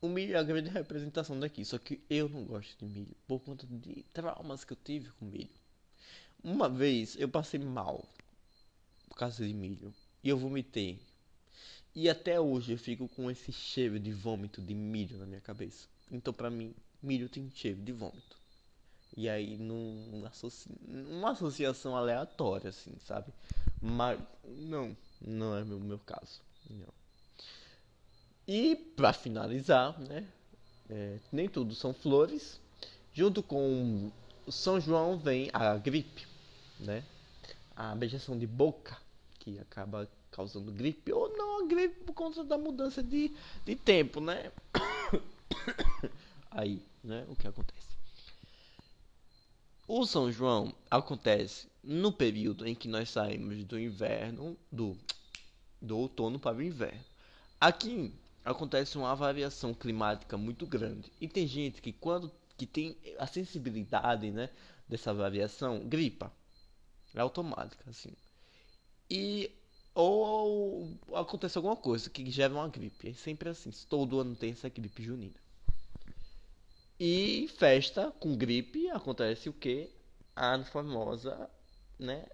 O 0.00 0.08
milho 0.08 0.36
é 0.36 0.38
a 0.38 0.42
grande 0.42 0.68
representação 0.70 1.40
daqui, 1.40 1.64
só 1.64 1.78
que 1.78 2.00
eu 2.08 2.28
não 2.28 2.44
gosto 2.44 2.76
de 2.78 2.84
milho 2.84 3.16
por 3.26 3.40
conta 3.40 3.66
de 3.66 4.04
traumas 4.12 4.64
que 4.64 4.74
eu 4.74 4.76
tive 4.76 5.10
com 5.12 5.24
milho. 5.24 5.63
Uma 6.44 6.68
vez 6.68 7.16
eu 7.18 7.26
passei 7.26 7.58
mal 7.58 8.04
por 9.08 9.16
causa 9.16 9.46
de 9.46 9.54
milho. 9.54 9.94
E 10.22 10.28
eu 10.28 10.36
vomitei. 10.36 11.00
E 11.94 12.10
até 12.10 12.38
hoje 12.38 12.72
eu 12.72 12.78
fico 12.78 13.08
com 13.08 13.30
esse 13.30 13.50
cheiro 13.50 13.98
de 13.98 14.12
vômito 14.12 14.60
de 14.60 14.74
milho 14.74 15.16
na 15.16 15.24
minha 15.24 15.40
cabeça. 15.40 15.88
Então 16.10 16.34
pra 16.34 16.50
mim, 16.50 16.74
milho 17.02 17.30
tem 17.30 17.50
cheiro 17.54 17.80
de 17.80 17.92
vômito. 17.92 18.36
E 19.16 19.28
aí 19.28 19.56
num, 19.56 20.24
associa, 20.26 20.74
uma 20.86 21.30
associação 21.30 21.96
aleatória, 21.96 22.70
assim, 22.70 22.92
sabe? 23.06 23.32
Mas 23.80 24.20
não, 24.44 24.94
não 25.20 25.56
é 25.56 25.62
o 25.62 25.66
meu, 25.66 25.80
meu 25.80 25.98
caso. 26.00 26.42
Não. 26.68 26.92
E 28.46 28.76
para 28.76 29.12
finalizar, 29.12 29.98
né? 29.98 30.28
É, 30.90 31.18
nem 31.32 31.48
tudo 31.48 31.74
são 31.74 31.94
flores. 31.94 32.60
Junto 33.12 33.42
com 33.42 34.10
São 34.48 34.80
João 34.80 35.16
vem 35.16 35.48
a 35.52 35.76
gripe, 35.76 36.26
né? 36.78 37.04
A 37.76 37.94
beijação 37.94 38.38
de 38.38 38.46
boca 38.46 38.96
que 39.38 39.58
acaba 39.58 40.08
causando 40.30 40.72
gripe 40.72 41.12
ou 41.12 41.28
não 41.36 41.64
a 41.64 41.66
gripe 41.66 42.04
por 42.04 42.14
conta 42.14 42.42
da 42.42 42.58
mudança 42.58 43.02
de, 43.02 43.34
de 43.64 43.76
tempo, 43.76 44.20
né? 44.20 44.50
Aí, 46.50 46.82
né? 47.02 47.24
O 47.28 47.36
que 47.36 47.46
acontece? 47.46 47.94
O 49.86 50.06
São 50.06 50.32
João 50.32 50.74
acontece 50.90 51.68
no 51.82 52.10
período 52.10 52.66
em 52.66 52.74
que 52.74 52.88
nós 52.88 53.10
saímos 53.10 53.64
do 53.64 53.78
inverno, 53.78 54.56
do, 54.72 54.96
do 55.80 55.98
outono 55.98 56.38
para 56.38 56.56
o 56.56 56.62
inverno. 56.62 57.04
Aqui 57.60 58.12
acontece 58.44 58.96
uma 58.96 59.14
variação 59.14 59.74
climática 59.74 60.36
muito 60.36 60.66
grande. 60.66 61.12
E 61.20 61.28
tem 61.28 61.46
gente 61.46 61.82
que 61.82 61.92
quando 61.92 62.32
que 62.56 62.66
tem 62.66 62.96
a 63.18 63.26
sensibilidade, 63.26 64.30
né, 64.30 64.48
dessa 64.88 65.12
variação, 65.12 65.80
gripa. 65.80 66.32
É 67.14 67.20
automática, 67.20 67.88
assim 67.88 68.12
e 69.10 69.50
ou, 69.94 70.88
acontece 71.14 71.56
alguma 71.56 71.76
coisa 71.76 72.10
que 72.10 72.28
gera 72.30 72.52
uma 72.52 72.68
gripe. 72.68 73.10
É 73.10 73.12
sempre 73.12 73.48
assim. 73.48 73.70
Todo 73.88 74.18
ano 74.18 74.34
tem 74.34 74.50
essa 74.50 74.68
gripe 74.68 75.02
junina. 75.02 75.34
E 76.98 77.48
festa 77.56 78.10
com 78.10 78.36
gripe 78.36 78.88
acontece 78.90 79.48
o 79.48 79.52
que? 79.52 79.90
A 80.34 80.62
famosa, 80.64 81.48
né? 81.98 82.26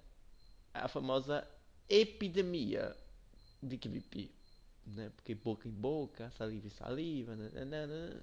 A 0.72 0.88
famosa 0.88 1.46
epidemia 1.88 2.96
de 3.62 3.76
gripe, 3.76 4.30
né? 4.86 5.10
Porque 5.16 5.34
boca 5.34 5.68
em 5.68 5.70
boca, 5.70 6.30
saliva 6.38 6.66
em 6.66 6.70
saliva, 6.70 7.36
né? 7.36 7.50
né, 7.52 7.64
né, 7.64 7.86
né 7.86 8.20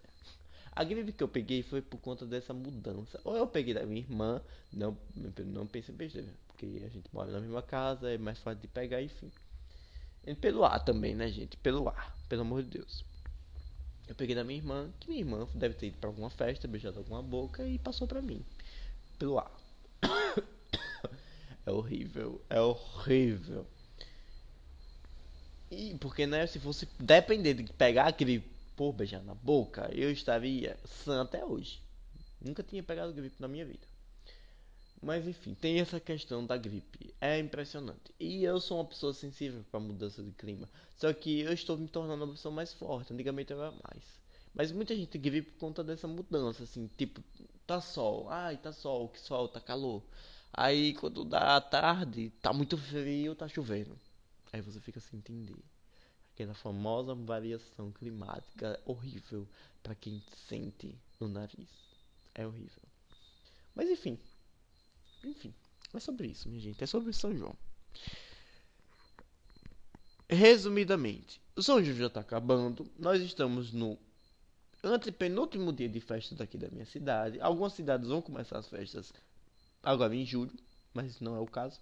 a 0.72 0.84
gripe 0.84 1.12
que 1.12 1.24
eu 1.24 1.28
peguei 1.28 1.63
foi 1.63 1.82
por 1.82 2.00
conta 2.00 2.26
dessa 2.26 2.54
mudança. 2.54 3.20
Ou 3.24 3.36
eu 3.36 3.48
peguei 3.48 3.74
da 3.74 3.86
minha 3.86 4.02
irmã, 4.02 4.41
não, 4.72 4.98
não 5.46 5.65
pense 5.65 5.91
em 5.91 5.96
besteira 5.96 6.28
porque 6.58 6.84
a 6.84 6.89
gente 6.89 7.08
mora 7.13 7.32
na 7.32 7.39
mesma 7.39 7.62
casa, 7.62 8.12
é 8.12 8.17
mais 8.17 8.39
fácil 8.39 8.60
de 8.62 8.67
pegar, 8.67 9.00
enfim. 9.02 9.32
E 10.26 10.34
pelo 10.34 10.65
ar 10.65 10.84
também, 10.84 11.13
né, 11.15 11.30
gente? 11.30 11.56
Pelo 11.58 11.88
ar, 11.88 12.17
pelo 12.28 12.41
amor 12.41 12.63
de 12.63 12.70
Deus. 12.72 13.06
Eu 14.08 14.15
peguei 14.15 14.36
da 14.36 14.43
minha 14.43 14.58
irmã, 14.58 14.91
que 15.00 15.08
minha 15.08 15.22
irmã 15.22 15.48
deve 15.54 15.76
ter 15.76 15.88
ido 15.88 15.98
pra 16.00 16.10
alguma 16.10 16.32
festa, 16.32 16.67
beijado 16.67 16.98
alguma 16.98 17.22
boca 17.22 17.65
e 17.67 17.78
passou 17.78 18.08
pra 18.08 18.24
mim. 18.24 18.43
Pelo 19.20 19.38
ar. 19.38 19.52
é 21.65 21.72
horrível, 21.72 22.41
é 22.50 22.60
horrível. 22.60 23.67
E 25.70 25.96
porque, 26.00 26.26
né, 26.26 26.48
se 26.48 26.60
fosse 26.60 26.88
depender 27.00 27.54
de 27.54 27.72
pegar 27.74 28.08
aquele 28.08 28.39
por 28.76 28.93
beijar 28.93 29.22
na 29.24 29.36
boca, 29.36 29.89
eu 29.93 30.12
estaria 30.12 30.78
sã 30.86 31.22
até 31.22 31.46
hoje. 31.46 31.80
Nunca 32.41 32.63
tinha 32.63 32.82
pegado 32.82 33.13
gripe 33.13 33.36
na 33.39 33.48
minha 33.48 33.65
vida. 33.65 33.86
Mas 35.02 35.28
enfim, 35.28 35.54
tem 35.54 35.80
essa 35.80 36.00
questão 36.00 36.46
da 36.46 36.58
gripe. 36.58 37.14
É 37.22 37.40
impressionante. 37.40 38.14
E 38.20 38.44
eu 38.44 38.60
sou 38.60 38.78
uma 38.78 38.86
pessoa 38.86 39.14
sensível 39.14 39.64
para 39.70 39.80
mudança 39.80 40.24
de 40.24 40.32
clima. 40.32 40.68
Só 40.98 41.14
que 41.14 41.42
eu 41.42 41.54
estou 41.54 41.78
me 41.78 41.88
tornando 41.88 42.24
uma 42.24 42.34
pessoa 42.34 42.54
mais 42.54 42.74
forte. 42.74 43.14
Antigamente 43.14 43.52
eu 43.52 43.62
era 43.62 43.72
mais. 43.72 44.18
Mas 44.54 44.72
muita 44.72 44.96
gente 44.96 45.18
gripe 45.20 45.52
por 45.52 45.60
conta 45.60 45.84
dessa 45.84 46.08
mudança, 46.08 46.64
assim, 46.64 46.90
tipo, 46.98 47.22
tá 47.68 47.80
sol, 47.80 48.28
ai, 48.28 48.58
tá 48.58 48.72
sol, 48.72 49.08
que 49.10 49.20
sol, 49.20 49.48
tá 49.48 49.62
calor. 49.62 50.02
Aí 50.52 50.96
quando 50.96 51.24
dá 51.24 51.62
tarde, 51.62 52.32
tá 52.42 52.52
muito 52.52 52.76
frio, 52.76 53.36
tá 53.36 53.48
chovendo. 53.48 53.96
Aí 54.52 54.60
você 54.60 54.80
fica 54.80 55.00
sem 55.00 55.20
entender. 55.20 55.56
Aquela 56.34 56.56
famosa 56.56 57.14
variação 57.14 57.92
climática 57.92 58.80
horrível 58.84 59.48
para 59.84 59.94
quem 59.94 60.24
sente 60.48 60.98
no 61.20 61.28
nariz. 61.28 61.70
É 62.34 62.46
horrível. 62.48 62.82
Mas 63.76 63.90
enfim, 63.92 64.18
enfim, 65.28 65.54
é 65.94 66.00
sobre 66.00 66.28
isso, 66.28 66.50
minha 66.50 66.62
gente. 66.62 66.84
É 66.84 66.88
sobre 66.88 67.13
São 67.13 67.36
João. 67.36 67.56
Resumidamente, 70.30 71.42
o 71.56 71.63
São 71.63 71.84
João 71.84 71.98
já 71.98 72.08
está 72.08 72.20
acabando. 72.20 72.90
Nós 72.98 73.22
estamos 73.22 73.72
no 73.72 73.98
antepenúltimo 74.84 75.72
dia 75.74 75.90
de 75.90 76.00
festa 76.00 76.36
daqui 76.36 76.58
da 76.58 76.70
minha 76.70 76.86
cidade. 76.86 77.40
Algumas 77.40 77.74
cidades 77.74 78.08
vão 78.08 78.22
começar 78.22 78.58
as 78.58 78.68
festas 78.68 79.13
agora 79.82 80.16
em 80.16 80.26
julho, 80.26 80.54
mas 80.94 81.20
não 81.20 81.36
é 81.36 81.40
o 81.40 81.48
caso. 81.48 81.80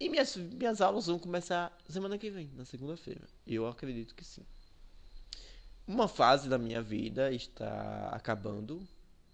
E 0.00 0.08
minhas, 0.08 0.36
minhas 0.36 0.80
aulas 0.80 1.06
vão 1.06 1.18
começar 1.18 1.76
semana 1.88 2.18
que 2.18 2.30
vem, 2.30 2.50
na 2.54 2.64
segunda-feira. 2.64 3.26
Eu 3.46 3.66
acredito 3.66 4.14
que 4.14 4.24
sim. 4.24 4.44
Uma 5.86 6.06
fase 6.06 6.48
da 6.48 6.58
minha 6.58 6.82
vida 6.82 7.32
está 7.32 8.10
acabando. 8.12 8.86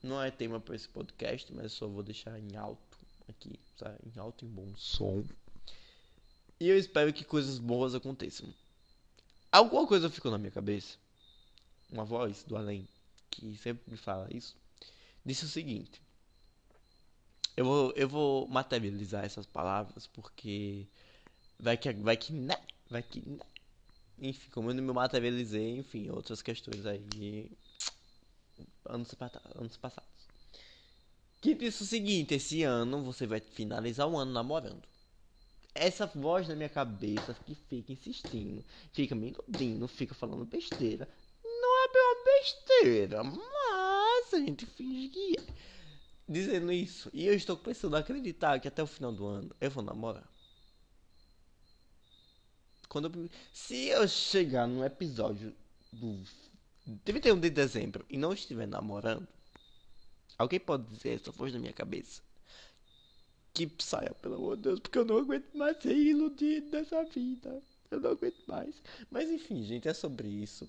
Não 0.03 0.23
é 0.23 0.31
tema 0.31 0.61
para 0.61 0.77
esse 0.77 0.89
podcast, 0.89 1.53
mas 1.53 1.73
só 1.73 1.89
vou 1.89 2.03
deixar 2.03 2.39
em 2.39 2.57
alto 2.57 2.94
aqui, 3.29 3.59
sabe? 3.77 3.99
em 4.05 4.19
alto 4.19 4.45
e 4.45 4.49
bom 4.49 4.75
som. 4.77 5.25
E 6.61 6.69
eu 6.69 6.79
espero 6.79 7.13
que 7.13 7.25
coisas 7.25 7.59
boas 7.59 7.95
aconteçam. 7.95 8.53
Alguma 9.51 9.87
coisa 9.87 10.11
ficou 10.11 10.31
na 10.31 10.39
minha 10.39 10.51
cabeça. 10.51 10.97
Uma 11.91 12.05
voz 12.05 12.43
do 12.45 12.57
além 12.57 12.89
que 13.31 13.57
sempre 13.57 13.91
me 13.91 13.97
fala 13.97 14.29
isso. 14.31 14.57
Disse 15.25 15.45
o 15.45 15.49
seguinte: 15.49 16.01
Eu 17.57 17.65
vou, 17.65 17.93
eu 17.93 18.09
vou 18.09 18.49
materializar 18.49 19.25
essas 19.25 19.47
palavras 19.47 20.07
porque 20.07 20.87
vai 21.59 21.77
que 21.77 21.93
vai 21.93 22.17
que 22.17 22.33
né, 22.33 22.57
vai 22.91 23.03
que 23.03 23.21
né. 23.29 23.45
Enfim, 24.19 24.49
como 24.51 24.71
eu 24.71 24.75
não 24.75 24.83
me 24.83 24.93
materializei, 24.93 25.79
enfim, 25.79 26.09
outras 26.09 26.41
questões 26.41 26.87
aí 26.87 27.51
anos, 28.87 29.11
anos 29.57 29.77
passados 29.77 30.14
que 31.45 31.55
disse 31.55 31.83
o 31.83 31.87
seguinte: 31.87 32.33
esse 32.35 32.63
ano 32.63 33.03
você 33.03 33.27
vai 33.27 33.39
finalizar 33.39 34.09
o 34.09 34.17
ano 34.17 34.33
namorando. 34.33 34.83
Essa 35.75 36.07
voz 36.07 36.49
na 36.49 36.57
minha 36.57 36.71
cabeça 36.71 37.37
que 37.45 37.55
fica 37.55 37.93
insistindo, 37.93 38.65
fica 38.95 39.15
me 39.15 39.29
iludindo, 39.29 39.87
fica 39.87 40.15
falando 40.15 40.47
besteira. 40.47 41.07
Não 41.45 41.85
é 41.85 41.89
uma 41.89 42.25
besteira, 42.25 43.25
mas 43.25 44.33
a 44.33 44.39
gente 44.39 44.65
finge 44.65 45.09
que 45.09 45.37
é. 45.39 45.55
Dizendo 46.27 46.73
isso, 46.73 47.11
e 47.13 47.27
eu 47.27 47.35
estou 47.35 47.59
pensando 47.59 47.97
acreditar 47.97 48.59
que 48.59 48.67
até 48.67 48.83
o 48.83 48.87
final 48.87 49.13
do 49.13 49.27
ano 49.27 49.55
eu 49.61 49.71
vou 49.71 49.85
namorar. 49.85 50.27
Quando 52.89 53.13
eu, 53.13 53.31
se 53.53 53.89
eu 53.89 54.09
chegar 54.09 54.67
no 54.67 54.83
episódio 54.83 55.55
do 55.93 56.23
31 57.05 57.39
de 57.39 57.51
dezembro 57.51 58.07
e 58.09 58.17
não 58.17 58.33
estiver 58.33 58.67
namorando, 58.67 59.29
Alguém 60.39 60.59
pode 60.59 60.85
dizer 60.85 61.21
essa 61.21 61.31
voz 61.31 61.53
na 61.53 61.59
minha 61.59 61.73
cabeça? 61.73 62.23
Que 63.53 63.71
saia, 63.79 64.13
pelo 64.21 64.35
amor 64.35 64.57
de 64.57 64.63
Deus, 64.63 64.81
porque 64.81 64.99
eu 64.99 65.05
não 65.05 65.19
aguento 65.19 65.55
mais 65.55 65.77
ser 65.81 65.97
iludido 65.97 66.71
nessa 66.73 67.05
vida. 67.05 67.63
Eu 67.91 68.01
não 68.01 68.11
aguento 68.11 68.43
mais. 68.47 68.75
Mas 69.11 69.31
enfim, 69.31 69.63
gente, 69.63 69.87
é 69.87 69.95
sobre 69.95 70.27
isso. 70.29 70.69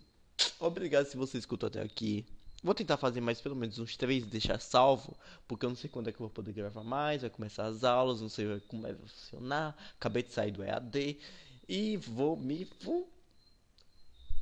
Obrigado 0.60 1.06
se 1.08 1.17
você 1.17 1.38
escutou 1.38 1.67
até 1.67 1.82
aqui. 1.82 2.23
Vou 2.63 2.73
tentar 2.73 2.97
fazer 2.97 3.21
mais 3.21 3.41
pelo 3.41 3.56
menos 3.56 3.80
uns 3.80 3.97
três 3.97 4.23
e 4.23 4.28
deixar 4.28 4.60
salvo, 4.60 5.17
porque 5.47 5.65
eu 5.65 5.69
não 5.69 5.75
sei 5.75 5.89
quando 5.89 6.10
é 6.10 6.12
que 6.12 6.17
eu 6.17 6.25
vou 6.25 6.30
poder 6.30 6.54
gravar 6.54 6.84
mais, 6.84 7.21
vai 7.21 7.30
começar 7.30 7.65
as 7.65 7.84
aulas, 7.84 8.21
não 8.21 8.30
sei 8.30 8.60
como 8.67 8.84
vai 8.84 8.93
funcionar. 8.93 9.75
Acabei 9.95 10.23
de 10.23 10.32
sair 10.32 10.51
do 10.51 10.63
EAD 10.63 11.19
e 11.67 11.97
vou 11.97 12.38
me. 12.38 12.67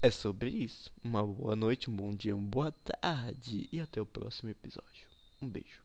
É 0.02 0.12
sobre 0.12 0.50
isso. 0.50 0.92
Uma 1.04 1.26
boa 1.26 1.56
noite, 1.56 1.90
um 1.90 1.96
bom 1.96 2.14
dia, 2.14 2.36
uma 2.36 2.48
boa 2.48 2.72
tarde 2.72 3.70
e 3.72 3.80
até 3.80 4.02
o 4.02 4.06
próximo 4.06 4.50
episódio. 4.50 5.13
Um 5.44 5.50
beijo. 5.50 5.83